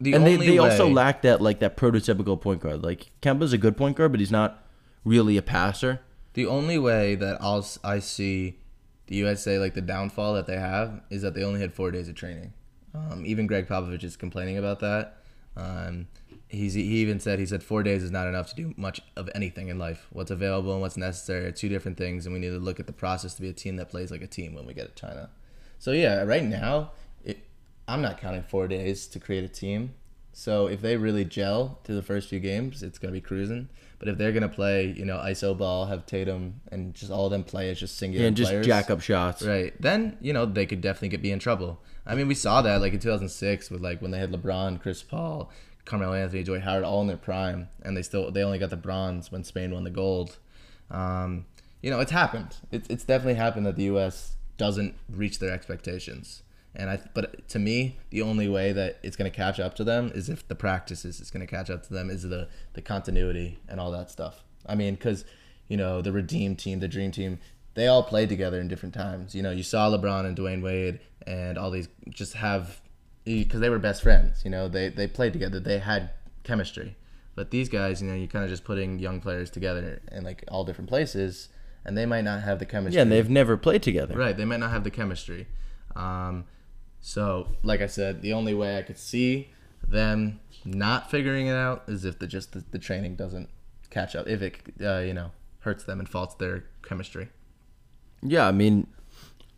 The 0.00 0.12
and 0.12 0.26
they, 0.26 0.36
they 0.36 0.58
also 0.58 0.88
lack 0.88 1.22
that 1.22 1.40
like 1.40 1.60
that 1.60 1.76
prototypical 1.76 2.38
point 2.38 2.60
guard. 2.60 2.82
Like 2.82 3.12
Kemba's 3.22 3.52
a 3.52 3.58
good 3.58 3.76
point 3.76 3.96
guard, 3.96 4.10
but 4.10 4.18
he's 4.18 4.32
not 4.32 4.66
really 5.04 5.36
a 5.36 5.42
passer. 5.42 6.00
The 6.34 6.46
only 6.46 6.78
way 6.78 7.14
that 7.14 7.38
I'll 7.40 7.64
I 7.84 8.00
see 8.00 8.58
the 9.06 9.14
USA 9.16 9.58
like 9.58 9.74
the 9.74 9.80
downfall 9.80 10.34
that 10.34 10.46
they 10.48 10.58
have 10.58 11.00
is 11.10 11.22
that 11.22 11.34
they 11.34 11.44
only 11.44 11.60
had 11.60 11.72
four 11.72 11.92
days 11.92 12.08
of 12.08 12.16
training. 12.16 12.52
Um, 12.92 13.24
even 13.24 13.46
Gregg 13.46 13.68
Popovich 13.68 14.02
is 14.02 14.16
complaining 14.16 14.58
about 14.58 14.80
that. 14.80 15.18
Um, 15.56 16.08
he's 16.48 16.74
he 16.74 16.82
even 16.82 17.20
said 17.20 17.38
he 17.38 17.46
said 17.46 17.62
four 17.62 17.84
days 17.84 18.02
is 18.02 18.10
not 18.10 18.26
enough 18.26 18.48
to 18.50 18.56
do 18.56 18.74
much 18.76 19.00
of 19.16 19.30
anything 19.34 19.68
in 19.68 19.78
life. 19.78 20.06
What's 20.10 20.32
available 20.32 20.72
and 20.72 20.80
what's 20.80 20.96
necessary 20.96 21.46
are 21.46 21.52
two 21.52 21.68
different 21.68 21.96
things, 21.96 22.26
and 22.26 22.32
we 22.32 22.40
need 22.40 22.50
to 22.50 22.58
look 22.58 22.80
at 22.80 22.88
the 22.88 22.92
process 22.92 23.34
to 23.34 23.42
be 23.42 23.48
a 23.48 23.52
team 23.54 23.76
that 23.76 23.90
plays 23.90 24.10
like 24.10 24.22
a 24.22 24.26
team 24.26 24.54
when 24.54 24.66
we 24.66 24.74
get 24.74 24.94
to 24.94 25.00
China. 25.00 25.30
So 25.78 25.92
yeah, 25.92 26.22
right 26.22 26.44
now, 26.44 26.92
it, 27.24 27.38
I'm 27.86 28.02
not 28.02 28.20
counting 28.20 28.42
four 28.42 28.68
days 28.68 29.06
to 29.08 29.20
create 29.20 29.44
a 29.44 29.48
team. 29.48 29.94
So 30.32 30.66
if 30.66 30.80
they 30.80 30.96
really 30.96 31.24
gel 31.24 31.78
to 31.84 31.92
the 31.94 32.02
first 32.02 32.28
few 32.28 32.40
games, 32.40 32.82
it's 32.82 32.98
gonna 32.98 33.12
be 33.12 33.20
cruising. 33.20 33.68
But 33.98 34.08
if 34.08 34.18
they're 34.18 34.32
gonna 34.32 34.48
play, 34.48 34.86
you 34.96 35.04
know, 35.04 35.16
ISO 35.18 35.56
ball, 35.56 35.86
have 35.86 36.06
Tatum, 36.06 36.60
and 36.72 36.92
just 36.94 37.12
all 37.12 37.26
of 37.26 37.30
them 37.30 37.44
play 37.44 37.70
as 37.70 37.78
just 37.78 37.96
singular 37.96 38.26
and 38.26 38.36
just 38.36 38.50
players, 38.50 38.66
jack 38.66 38.90
up 38.90 39.00
shots. 39.00 39.42
right? 39.42 39.72
Then 39.80 40.18
you 40.20 40.32
know 40.32 40.44
they 40.46 40.66
could 40.66 40.80
definitely 40.80 41.10
get 41.10 41.22
be 41.22 41.30
in 41.30 41.38
trouble. 41.38 41.80
I 42.06 42.14
mean, 42.14 42.28
we 42.28 42.34
saw 42.34 42.60
that 42.62 42.80
like 42.80 42.92
in 42.92 42.98
2006 42.98 43.70
with 43.70 43.80
like 43.80 44.02
when 44.02 44.10
they 44.10 44.18
had 44.18 44.32
LeBron, 44.32 44.80
Chris 44.82 45.02
Paul, 45.02 45.50
Carmelo 45.84 46.14
Anthony, 46.14 46.42
Joy 46.42 46.60
Howard, 46.60 46.84
all 46.84 47.00
in 47.00 47.06
their 47.06 47.16
prime, 47.16 47.68
and 47.82 47.96
they 47.96 48.02
still 48.02 48.30
they 48.30 48.42
only 48.42 48.58
got 48.58 48.70
the 48.70 48.76
bronze 48.76 49.30
when 49.30 49.44
Spain 49.44 49.72
won 49.72 49.84
the 49.84 49.90
gold. 49.90 50.36
Um, 50.90 51.46
you 51.80 51.90
know, 51.90 52.00
it's 52.00 52.10
happened. 52.12 52.56
It's 52.72 52.88
it's 52.88 53.04
definitely 53.04 53.34
happened 53.34 53.66
that 53.66 53.76
the 53.76 53.84
U.S. 53.84 54.36
doesn't 54.56 54.94
reach 55.08 55.38
their 55.38 55.52
expectations. 55.52 56.42
And 56.76 56.90
I, 56.90 56.98
but 57.14 57.46
to 57.48 57.58
me, 57.58 57.98
the 58.10 58.22
only 58.22 58.48
way 58.48 58.72
that 58.72 58.98
it's 59.02 59.16
going 59.16 59.30
to 59.30 59.36
catch 59.36 59.60
up 59.60 59.74
to 59.76 59.84
them 59.84 60.10
is 60.14 60.28
if 60.28 60.46
the 60.48 60.56
practices 60.56 61.20
is 61.20 61.30
going 61.30 61.46
to 61.46 61.50
catch 61.50 61.70
up 61.70 61.86
to 61.86 61.92
them 61.92 62.10
is 62.10 62.22
the 62.22 62.48
the 62.72 62.82
continuity 62.82 63.58
and 63.68 63.78
all 63.78 63.92
that 63.92 64.10
stuff. 64.10 64.42
I 64.66 64.74
mean, 64.74 64.94
because 64.94 65.24
you 65.68 65.76
know 65.76 66.02
the 66.02 66.10
Redeem 66.10 66.56
team, 66.56 66.80
the 66.80 66.88
Dream 66.88 67.12
team, 67.12 67.38
they 67.74 67.86
all 67.86 68.02
played 68.02 68.28
together 68.28 68.60
in 68.60 68.66
different 68.66 68.94
times. 68.94 69.34
You 69.34 69.42
know, 69.42 69.52
you 69.52 69.62
saw 69.62 69.88
LeBron 69.88 70.26
and 70.26 70.36
Dwyane 70.36 70.62
Wade 70.62 70.98
and 71.26 71.56
all 71.56 71.70
these 71.70 71.88
just 72.10 72.34
have 72.34 72.80
because 73.24 73.60
they 73.60 73.70
were 73.70 73.78
best 73.78 74.02
friends. 74.02 74.44
You 74.44 74.50
know, 74.50 74.68
they 74.68 74.88
they 74.88 75.06
played 75.06 75.32
together. 75.32 75.60
They 75.60 75.78
had 75.78 76.10
chemistry. 76.42 76.96
But 77.34 77.50
these 77.50 77.68
guys, 77.68 78.00
you 78.00 78.08
know, 78.08 78.14
you're 78.14 78.28
kind 78.28 78.44
of 78.44 78.50
just 78.50 78.64
putting 78.64 78.98
young 78.98 79.20
players 79.20 79.50
together 79.50 80.00
in 80.12 80.22
like 80.22 80.44
all 80.48 80.64
different 80.64 80.88
places, 80.88 81.48
and 81.84 81.96
they 81.96 82.06
might 82.06 82.24
not 82.24 82.42
have 82.42 82.58
the 82.58 82.66
chemistry. 82.66 82.96
Yeah, 82.96 83.02
and 83.02 83.12
they've 83.12 83.28
never 83.28 83.56
played 83.56 83.82
together. 83.82 84.16
Right, 84.16 84.36
they 84.36 84.44
might 84.44 84.60
not 84.60 84.70
have 84.70 84.84
the 84.84 84.90
chemistry. 84.90 85.46
Um, 85.94 86.44
so, 87.00 87.48
like 87.62 87.80
I 87.80 87.86
said, 87.86 88.22
the 88.22 88.32
only 88.32 88.54
way 88.54 88.78
I 88.78 88.82
could 88.82 88.98
see 88.98 89.50
them 89.86 90.40
not 90.64 91.10
figuring 91.10 91.46
it 91.46 91.54
out 91.54 91.84
is 91.86 92.04
if 92.04 92.18
the 92.18 92.26
just 92.26 92.52
the, 92.52 92.64
the 92.70 92.78
training 92.78 93.16
doesn't 93.16 93.48
catch 93.90 94.16
up. 94.16 94.26
If 94.26 94.42
it 94.42 94.56
uh, 94.80 95.00
you 95.00 95.14
know 95.14 95.32
hurts 95.60 95.84
them 95.84 95.98
and 95.98 96.08
faults 96.08 96.34
their 96.34 96.64
chemistry. 96.82 97.28
Yeah, 98.22 98.46
I 98.46 98.52
mean, 98.52 98.86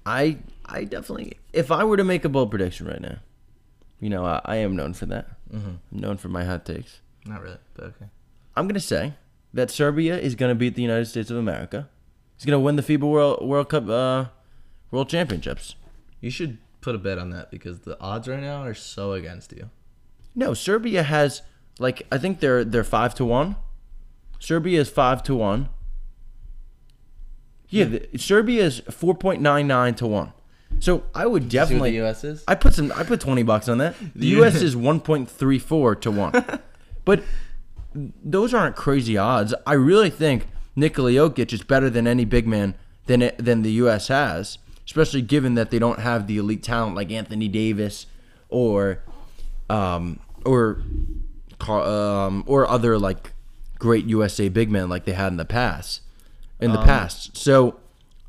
I 0.04 0.38
I 0.64 0.84
definitely 0.84 1.38
if 1.52 1.70
I 1.70 1.84
were 1.84 1.96
to 1.96 2.04
make 2.04 2.24
a 2.24 2.28
bold 2.28 2.50
prediction 2.50 2.86
right 2.86 3.00
now, 3.00 3.18
you 4.00 4.10
know, 4.10 4.24
I, 4.24 4.40
I 4.44 4.56
am 4.56 4.74
known 4.74 4.94
for 4.94 5.06
that. 5.06 5.28
Mm-hmm. 5.52 5.68
I'm 5.92 6.00
known 6.00 6.16
for 6.16 6.28
my 6.28 6.44
hot 6.44 6.66
takes. 6.66 7.00
Not 7.24 7.42
really, 7.42 7.58
but 7.74 7.84
okay. 7.84 8.06
I'm 8.56 8.66
gonna 8.66 8.80
say 8.80 9.14
that 9.54 9.70
Serbia 9.70 10.18
is 10.18 10.34
gonna 10.34 10.54
beat 10.54 10.74
the 10.74 10.82
United 10.82 11.06
States 11.06 11.30
of 11.30 11.36
America. 11.36 11.88
He's 12.36 12.44
gonna 12.44 12.60
win 12.60 12.76
the 12.76 12.82
FIBA 12.82 13.00
World 13.00 13.46
World 13.46 13.68
Cup 13.68 13.88
uh, 13.88 14.26
World 14.90 15.08
Championships. 15.08 15.74
You 16.20 16.30
should 16.30 16.58
put 16.80 16.94
a 16.94 16.98
bet 16.98 17.18
on 17.18 17.30
that 17.30 17.50
because 17.50 17.80
the 17.80 17.98
odds 18.00 18.28
right 18.28 18.40
now 18.40 18.62
are 18.62 18.74
so 18.74 19.12
against 19.12 19.52
you. 19.52 19.70
No, 20.34 20.54
Serbia 20.54 21.02
has 21.02 21.42
like 21.78 22.06
I 22.12 22.18
think 22.18 22.40
they're 22.40 22.64
they're 22.64 22.84
five 22.84 23.14
to 23.16 23.24
one. 23.24 23.56
Serbia 24.38 24.80
is 24.80 24.88
five 24.88 25.22
to 25.24 25.34
one. 25.34 25.68
Yeah, 27.68 27.84
the, 27.84 28.08
Serbia 28.18 28.64
is 28.64 28.80
four 28.90 29.14
point 29.14 29.40
nine 29.40 29.66
nine 29.66 29.94
to 29.96 30.06
one. 30.06 30.32
So 30.78 31.04
I 31.14 31.26
would 31.26 31.48
definitely. 31.48 31.90
the 31.90 31.96
U.S. 31.96 32.22
is. 32.22 32.44
I 32.46 32.54
put 32.54 32.74
some. 32.74 32.92
I 32.92 33.02
put 33.02 33.20
twenty 33.20 33.42
bucks 33.42 33.68
on 33.68 33.78
that. 33.78 33.94
The 34.14 34.26
U.S. 34.28 34.56
is 34.56 34.76
one 34.76 35.00
point 35.00 35.30
three 35.30 35.58
four 35.58 35.94
to 35.96 36.10
one, 36.10 36.44
but 37.04 37.22
those 37.94 38.52
aren't 38.52 38.76
crazy 38.76 39.16
odds. 39.16 39.54
I 39.66 39.72
really 39.72 40.10
think 40.10 40.46
Nikola 40.76 41.10
Jokic 41.10 41.52
is 41.52 41.62
better 41.62 41.90
than 41.90 42.06
any 42.06 42.24
big 42.24 42.46
man 42.46 42.74
than 43.06 43.22
it, 43.22 43.38
than 43.38 43.62
the 43.62 43.72
U.S. 43.72 44.08
has, 44.08 44.58
especially 44.84 45.22
given 45.22 45.54
that 45.54 45.70
they 45.70 45.78
don't 45.78 46.00
have 46.00 46.26
the 46.26 46.38
elite 46.38 46.62
talent 46.62 46.94
like 46.94 47.10
Anthony 47.10 47.48
Davis 47.48 48.06
or 48.48 49.02
um 49.68 50.20
or 50.44 50.82
um 51.68 52.44
or 52.46 52.68
other 52.68 52.98
like 52.98 53.32
great 53.78 54.04
USA 54.04 54.48
big 54.48 54.70
men 54.70 54.88
like 54.88 55.04
they 55.04 55.12
had 55.12 55.28
in 55.28 55.36
the 55.36 55.44
past 55.44 56.02
in 56.60 56.72
the 56.72 56.82
past. 56.82 57.36
So 57.36 57.78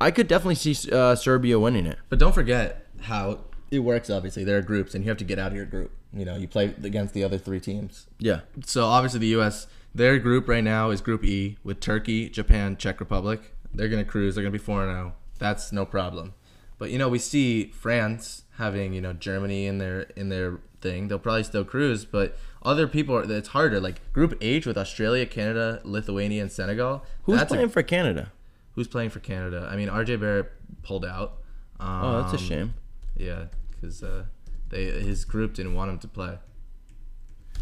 I 0.00 0.10
could 0.10 0.28
definitely 0.28 0.56
see 0.56 0.90
uh, 0.90 1.14
Serbia 1.14 1.58
winning 1.58 1.86
it. 1.86 1.98
But 2.08 2.18
don't 2.18 2.34
forget 2.34 2.86
how 3.02 3.40
it 3.70 3.80
works. 3.80 4.10
Obviously, 4.10 4.44
there 4.44 4.58
are 4.58 4.62
groups, 4.62 4.94
and 4.94 5.04
you 5.04 5.10
have 5.10 5.18
to 5.18 5.24
get 5.24 5.38
out 5.38 5.50
of 5.50 5.56
your 5.56 5.66
group. 5.66 5.90
You 6.12 6.24
know, 6.24 6.36
you 6.36 6.48
play 6.48 6.74
against 6.82 7.14
the 7.14 7.24
other 7.24 7.38
three 7.38 7.60
teams. 7.60 8.06
Yeah. 8.18 8.40
So 8.64 8.84
obviously, 8.84 9.20
the 9.20 9.26
U.S. 9.28 9.66
their 9.94 10.18
group 10.18 10.48
right 10.48 10.64
now 10.64 10.90
is 10.90 11.00
Group 11.00 11.24
E 11.24 11.56
with 11.64 11.80
Turkey, 11.80 12.28
Japan, 12.28 12.76
Czech 12.76 13.00
Republic. 13.00 13.54
They're 13.72 13.88
gonna 13.88 14.04
cruise. 14.04 14.34
They're 14.34 14.44
gonna 14.44 14.52
be 14.52 14.58
four 14.58 14.84
zero. 14.84 15.14
That's 15.38 15.72
no 15.72 15.84
problem. 15.86 16.34
But 16.78 16.90
you 16.90 16.98
know, 16.98 17.08
we 17.08 17.18
see 17.18 17.66
France 17.66 18.42
having 18.56 18.92
you 18.92 19.00
know 19.00 19.12
Germany 19.12 19.66
in 19.66 19.78
their 19.78 20.02
in 20.16 20.28
their 20.28 20.58
thing. 20.80 21.08
They'll 21.08 21.18
probably 21.18 21.42
still 21.44 21.64
cruise, 21.64 22.04
but 22.04 22.36
other 22.62 22.86
people 22.86 23.16
are. 23.16 23.30
It's 23.30 23.48
harder. 23.48 23.80
Like 23.80 24.12
Group 24.12 24.36
H 24.40 24.66
with 24.66 24.78
Australia, 24.78 25.26
Canada, 25.26 25.80
Lithuania, 25.84 26.42
and 26.42 26.52
Senegal. 26.52 27.04
Who's 27.24 27.38
that's 27.38 27.50
a- 27.50 27.54
playing 27.54 27.70
for 27.70 27.82
Canada? 27.82 28.32
who's 28.74 28.86
playing 28.86 29.10
for 29.10 29.18
Canada? 29.18 29.68
I 29.68 29.74
mean, 29.74 29.88
RJ 29.88 30.20
Barrett 30.20 30.52
pulled 30.84 31.04
out. 31.04 31.38
Um, 31.80 31.88
Oh, 32.04 32.22
that's 32.22 32.34
a 32.34 32.38
shame. 32.38 32.74
Yeah, 33.16 33.46
because 33.72 34.04
uh, 34.04 34.24
they 34.68 34.84
his 34.84 35.24
group 35.24 35.54
didn't 35.54 35.74
want 35.74 35.90
him 35.90 35.98
to 35.98 36.06
play. 36.08 36.38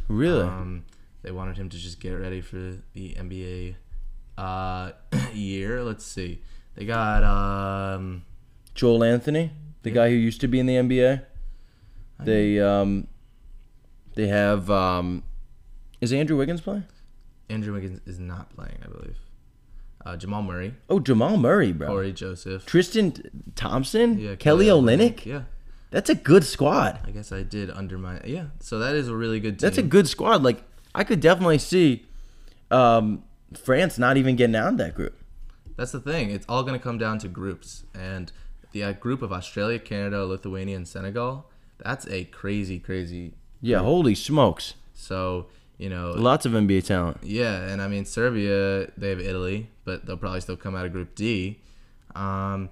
Really? 0.08 0.42
Um, 0.42 0.84
they 1.26 1.32
wanted 1.32 1.56
him 1.56 1.68
to 1.68 1.76
just 1.76 1.98
get 1.98 2.12
ready 2.12 2.40
for 2.40 2.56
the 2.94 3.14
NBA 3.14 3.74
uh, 4.38 4.92
year. 5.34 5.82
Let's 5.82 6.04
see. 6.04 6.40
They 6.76 6.84
got 6.84 7.24
um, 7.24 8.24
Joel 8.76 9.02
Anthony, 9.02 9.50
the 9.82 9.90
guy 9.90 10.08
who 10.08 10.14
used 10.14 10.40
to 10.42 10.46
be 10.46 10.60
in 10.60 10.66
the 10.66 10.76
NBA. 10.76 11.24
They 12.20 12.60
um, 12.60 13.08
they 14.14 14.28
have 14.28 14.70
um, 14.70 15.24
is 16.00 16.12
Andrew 16.12 16.36
Wiggins 16.36 16.60
playing? 16.60 16.84
Andrew 17.50 17.74
Wiggins 17.74 18.00
is 18.06 18.20
not 18.20 18.50
playing, 18.54 18.78
I 18.84 18.86
believe. 18.88 19.16
Uh, 20.04 20.16
Jamal 20.16 20.42
Murray, 20.42 20.74
Oh, 20.88 21.00
Jamal 21.00 21.36
Murray, 21.36 21.72
bro. 21.72 21.88
Cory 21.88 22.12
Joseph, 22.12 22.64
Tristan 22.66 23.14
Thompson, 23.56 24.16
yeah, 24.20 24.36
Kelly 24.36 24.66
Olynyk. 24.66 25.26
Yeah, 25.26 25.42
That's 25.90 26.08
a 26.08 26.14
good 26.14 26.44
squad. 26.44 27.00
I 27.04 27.10
guess 27.10 27.32
I 27.32 27.42
did 27.42 27.68
undermine. 27.70 28.22
Yeah, 28.24 28.44
so 28.60 28.78
that 28.78 28.94
is 28.94 29.08
a 29.08 29.16
really 29.16 29.40
good 29.40 29.58
team. 29.58 29.66
That's 29.66 29.78
a 29.78 29.82
good 29.82 30.06
squad. 30.06 30.44
Like 30.44 30.62
I 30.96 31.04
could 31.04 31.20
definitely 31.20 31.58
see 31.58 32.06
um, 32.70 33.22
France 33.56 33.98
not 33.98 34.16
even 34.16 34.34
getting 34.34 34.56
out 34.56 34.68
of 34.72 34.78
that 34.78 34.94
group. 34.94 35.16
That's 35.76 35.92
the 35.92 36.00
thing. 36.00 36.30
It's 36.30 36.46
all 36.48 36.62
going 36.62 36.78
to 36.78 36.82
come 36.82 36.96
down 36.96 37.18
to 37.18 37.28
groups. 37.28 37.84
And 37.94 38.32
the 38.72 38.82
uh, 38.82 38.92
group 38.92 39.20
of 39.20 39.30
Australia, 39.30 39.78
Canada, 39.78 40.24
Lithuania, 40.24 40.74
and 40.76 40.88
Senegal, 40.88 41.50
that's 41.78 42.06
a 42.08 42.24
crazy, 42.24 42.78
crazy. 42.78 43.34
Yeah, 43.60 43.80
holy 43.80 44.14
smokes! 44.14 44.74
So, 44.94 45.46
you 45.76 45.90
know, 45.90 46.12
Lots 46.16 46.46
of 46.46 46.52
NBA 46.52 46.84
talent. 46.86 47.18
yeah. 47.22 47.68
And 47.68 47.82
I 47.82 47.88
mean, 47.88 48.06
Serbia, 48.06 48.90
they 48.96 49.10
have 49.10 49.20
Italy, 49.20 49.68
but 49.84 50.06
they'll 50.06 50.16
probably 50.16 50.40
still 50.40 50.56
come 50.56 50.74
out 50.74 50.86
of 50.86 50.92
Group 50.92 51.14
D. 51.14 51.60
Um, 52.14 52.70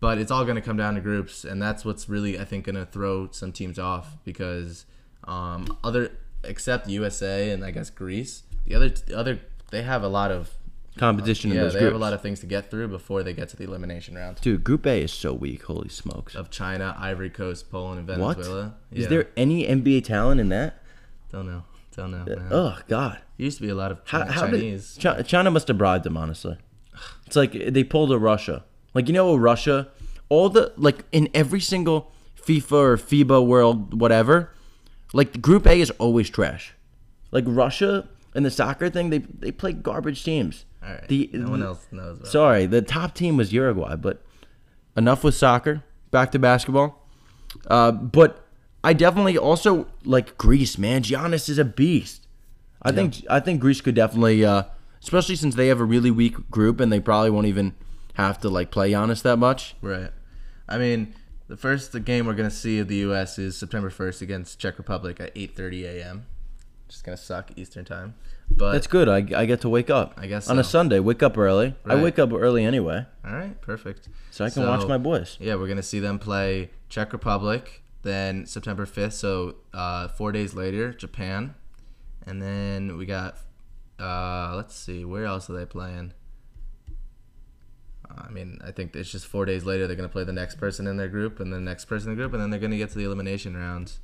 but 0.00 0.18
it's 0.18 0.30
all 0.30 0.44
going 0.44 0.54
to 0.54 0.62
come 0.62 0.76
down 0.76 0.94
to 0.94 1.00
groups. 1.00 1.44
And 1.44 1.60
that's 1.60 1.84
what's 1.84 2.08
really, 2.08 2.38
I 2.38 2.44
think, 2.44 2.66
going 2.66 2.76
to 2.76 2.86
throw 2.86 3.28
some 3.32 3.50
teams 3.50 3.78
off 3.80 4.16
because 4.24 4.86
um, 5.24 5.76
other, 5.82 6.12
except 6.44 6.88
USA 6.88 7.50
and 7.50 7.64
I 7.64 7.70
guess 7.70 7.90
Greece, 7.90 8.42
the 8.66 8.74
other, 8.74 8.88
the 8.88 9.16
other, 9.18 9.40
they 9.70 9.82
have 9.82 10.02
a 10.02 10.08
lot 10.08 10.30
of 10.30 10.50
Competition 10.96 11.50
in 11.52 11.56
yeah, 11.56 11.62
those 11.62 11.74
they 11.74 11.78
groups. 11.78 11.92
have 11.92 12.00
a 12.00 12.04
lot 12.04 12.12
of 12.12 12.22
things 12.22 12.40
to 12.40 12.46
get 12.46 12.72
through 12.72 12.88
before 12.88 13.22
they 13.22 13.32
get 13.32 13.48
to 13.50 13.56
the 13.56 13.62
elimination 13.64 14.16
round. 14.16 14.40
Dude, 14.40 14.64
Group 14.64 14.84
A 14.84 15.02
is 15.04 15.12
so 15.12 15.32
weak. 15.32 15.62
Holy 15.62 15.88
smokes! 15.88 16.34
Of 16.34 16.50
China, 16.50 16.96
Ivory 16.98 17.30
Coast, 17.30 17.70
Poland, 17.70 18.10
and 18.10 18.20
What? 18.20 18.36
Venezuela. 18.36 18.74
Is 18.90 19.06
there 19.06 19.28
any 19.36 19.64
NBA 19.64 20.02
talent 20.04 20.40
in 20.40 20.48
that? 20.48 20.82
Don't 21.30 21.46
know. 21.46 21.62
Don't 21.94 22.10
know. 22.10 22.24
Man. 22.24 22.48
Oh 22.50 22.78
God! 22.88 23.20
Used 23.36 23.58
to 23.58 23.62
be 23.62 23.68
a 23.68 23.76
lot 23.76 23.92
of 23.92 24.00
How, 24.06 24.24
Chi- 24.24 24.32
how 24.32 24.46
Chinese. 24.46 24.94
did 24.94 25.00
China, 25.00 25.22
China 25.22 25.50
must 25.52 25.68
have 25.68 25.78
bribed 25.78 26.04
them? 26.04 26.16
Honestly, 26.16 26.56
it's 27.26 27.36
like 27.36 27.52
they 27.52 27.84
pulled 27.84 28.10
a 28.10 28.18
Russia. 28.18 28.64
Like 28.92 29.06
you 29.06 29.14
know, 29.14 29.36
Russia, 29.36 29.88
all 30.28 30.48
the 30.48 30.72
like 30.76 31.04
in 31.12 31.28
every 31.32 31.60
single 31.60 32.10
FIFA 32.44 32.72
or 32.72 32.96
FIBA 32.96 33.46
World 33.46 34.00
whatever, 34.00 34.52
like 35.12 35.40
Group 35.40 35.66
A 35.66 35.80
is 35.80 35.90
always 35.92 36.30
trash. 36.30 36.74
Like 37.30 37.44
Russia 37.46 38.08
and 38.34 38.44
the 38.44 38.50
soccer 38.50 38.90
thing, 38.90 39.10
they 39.10 39.18
they 39.18 39.52
play 39.52 39.72
garbage 39.72 40.24
teams. 40.24 40.64
All 40.82 40.90
right. 40.90 41.08
The, 41.08 41.30
no 41.32 41.50
one 41.50 41.62
else 41.62 41.86
knows. 41.90 42.18
About 42.18 42.28
Sorry, 42.28 42.66
the 42.66 42.82
top 42.82 43.14
team 43.14 43.36
was 43.36 43.52
Uruguay, 43.52 43.96
but 43.96 44.22
enough 44.96 45.24
with 45.24 45.34
soccer. 45.34 45.82
Back 46.10 46.32
to 46.32 46.38
basketball. 46.38 47.06
Uh, 47.66 47.92
but 47.92 48.46
I 48.82 48.92
definitely 48.92 49.36
also 49.36 49.88
like 50.04 50.38
Greece, 50.38 50.78
man. 50.78 51.02
Giannis 51.02 51.48
is 51.48 51.58
a 51.58 51.64
beast. 51.64 52.26
I 52.80 52.92
think 52.92 53.24
I 53.28 53.40
think 53.40 53.60
Greece 53.60 53.80
could 53.80 53.94
definitely, 53.94 54.44
uh, 54.44 54.62
especially 55.02 55.36
since 55.36 55.54
they 55.54 55.66
have 55.66 55.80
a 55.80 55.84
really 55.84 56.10
weak 56.10 56.50
group 56.50 56.80
and 56.80 56.92
they 56.92 57.00
probably 57.00 57.30
won't 57.30 57.46
even 57.46 57.74
have 58.14 58.38
to 58.40 58.48
like 58.48 58.70
play 58.70 58.92
Giannis 58.92 59.22
that 59.22 59.36
much. 59.36 59.74
Right. 59.82 60.10
I 60.68 60.78
mean, 60.78 61.14
the 61.48 61.56
first 61.56 61.92
the 61.92 62.00
game 62.00 62.26
we're 62.26 62.34
gonna 62.34 62.50
see 62.50 62.78
of 62.78 62.88
the 62.88 62.96
U.S. 62.96 63.38
is 63.38 63.56
September 63.56 63.90
1st 63.90 64.22
against 64.22 64.58
Czech 64.60 64.78
Republic 64.78 65.18
at 65.18 65.34
8:30 65.34 65.84
a.m. 65.84 66.26
Just 66.88 67.04
gonna 67.04 67.16
suck 67.16 67.50
Eastern 67.56 67.84
time, 67.84 68.14
but 68.50 68.72
That's 68.72 68.86
good. 68.86 69.08
I, 69.08 69.16
I 69.36 69.44
get 69.46 69.60
to 69.62 69.68
wake 69.68 69.90
up. 69.90 70.14
I 70.16 70.26
guess 70.26 70.48
on 70.48 70.58
a 70.58 70.64
so. 70.64 70.70
Sunday, 70.70 71.00
wake 71.00 71.22
up 71.22 71.36
early. 71.36 71.74
I 71.84 72.00
wake 72.00 72.18
up 72.18 72.32
early 72.32 72.64
anyway, 72.64 73.06
all 73.26 73.32
right, 73.32 73.60
perfect. 73.60 74.08
so 74.30 74.44
I 74.44 74.50
can 74.50 74.66
watch 74.66 74.86
my 74.86 74.98
boys. 74.98 75.36
Yeah, 75.40 75.56
we're 75.56 75.68
gonna 75.68 75.82
see 75.82 76.00
them 76.00 76.18
play 76.18 76.70
Czech 76.88 77.12
Republic. 77.12 77.82
Then 78.02 78.46
September 78.46 78.86
5th, 78.86 79.14
so 79.14 79.56
uh, 79.74 80.06
four 80.08 80.30
days 80.30 80.54
later, 80.54 80.92
Japan, 80.92 81.54
and 82.26 82.40
then 82.40 82.96
we 82.96 83.06
got. 83.06 83.38
Uh, 83.98 84.52
let's 84.54 84.76
see, 84.76 85.04
where 85.04 85.24
else 85.24 85.50
are 85.50 85.54
they 85.54 85.66
playing? 85.66 86.12
I 88.16 88.30
mean, 88.30 88.58
I 88.64 88.70
think 88.70 88.94
it's 88.96 89.10
just 89.10 89.26
four 89.26 89.44
days 89.44 89.64
later 89.64 89.86
they're 89.86 89.96
gonna 89.96 90.08
play 90.08 90.24
the 90.24 90.32
next 90.32 90.56
person 90.56 90.86
in 90.86 90.96
their 90.96 91.08
group, 91.08 91.40
and 91.40 91.52
the 91.52 91.60
next 91.60 91.84
person 91.86 92.10
in 92.10 92.16
the 92.16 92.22
group, 92.22 92.32
and 92.32 92.42
then 92.42 92.50
they're 92.50 92.60
gonna 92.60 92.76
get 92.76 92.90
to 92.90 92.98
the 92.98 93.04
elimination 93.04 93.56
rounds, 93.56 94.00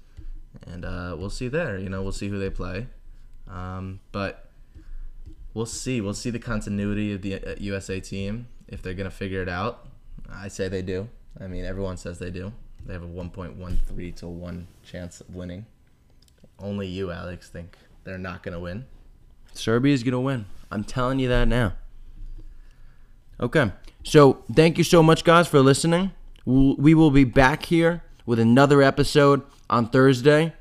and 0.66 0.84
uh, 0.84 1.16
we'll 1.18 1.30
see 1.30 1.48
there. 1.48 1.78
You 1.78 1.88
know, 1.88 2.02
we'll 2.02 2.12
see 2.12 2.28
who 2.28 2.38
they 2.38 2.50
play, 2.50 2.86
um, 3.48 4.00
but 4.12 4.48
we'll 5.54 5.66
see. 5.66 6.00
We'll 6.00 6.14
see 6.14 6.30
the 6.30 6.38
continuity 6.38 7.12
of 7.12 7.22
the 7.22 7.34
uh, 7.34 7.54
USA 7.58 8.00
team 8.00 8.48
if 8.68 8.82
they're 8.82 8.94
gonna 8.94 9.10
figure 9.10 9.42
it 9.42 9.48
out. 9.48 9.86
I 10.32 10.48
say 10.48 10.68
they 10.68 10.82
do. 10.82 11.08
I 11.40 11.46
mean, 11.46 11.64
everyone 11.64 11.96
says 11.96 12.18
they 12.18 12.30
do. 12.30 12.52
They 12.86 12.92
have 12.92 13.02
a 13.02 13.06
1.13 13.06 14.16
to 14.16 14.28
one 14.28 14.66
chance 14.84 15.20
of 15.20 15.34
winning. 15.34 15.66
Only 16.58 16.86
you, 16.86 17.10
Alex, 17.10 17.48
think 17.48 17.76
they're 18.04 18.18
not 18.18 18.42
gonna 18.42 18.60
win. 18.60 18.84
Serbia's 19.52 20.02
gonna 20.02 20.20
win. 20.20 20.46
I'm 20.70 20.84
telling 20.84 21.18
you 21.18 21.28
that 21.28 21.48
now. 21.48 21.74
Okay, 23.40 23.72
so 24.04 24.44
thank 24.54 24.78
you 24.78 24.84
so 24.84 25.02
much, 25.02 25.24
guys, 25.24 25.48
for 25.48 25.60
listening. 25.60 26.12
We'll, 26.44 27.10
be 27.10 27.24
back 27.24 27.64
here 27.64 28.02
with 28.26 28.38
another 28.38 28.82
episode 28.82 29.42
on 29.70 29.88
Thursday, 29.88 30.52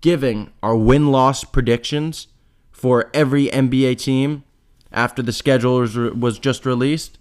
giving 0.00 0.52
our 0.62 0.76
win-loss 0.76 1.42
predictions 1.44 2.28
for 2.70 3.10
every 3.12 3.48
NBA 3.48 3.98
team 3.98 4.44
after 4.92 5.22
the 5.22 5.32
schedule 5.32 5.80
was 6.14 6.38
just 6.38 6.64
released. 6.64 7.18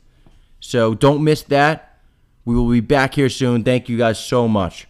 So 0.60 0.93
don't 0.93 1.23
miss 1.23 1.41
that. 1.43 1.99
We 2.45 2.56
will 2.56 2.69
be 2.69 2.80
back 2.80 3.15
here 3.15 3.30
soon. 3.30 3.63
Thank 3.63 3.89
you 3.89 3.97
guys 3.97 4.23
so 4.23 4.47
much. 4.47 4.88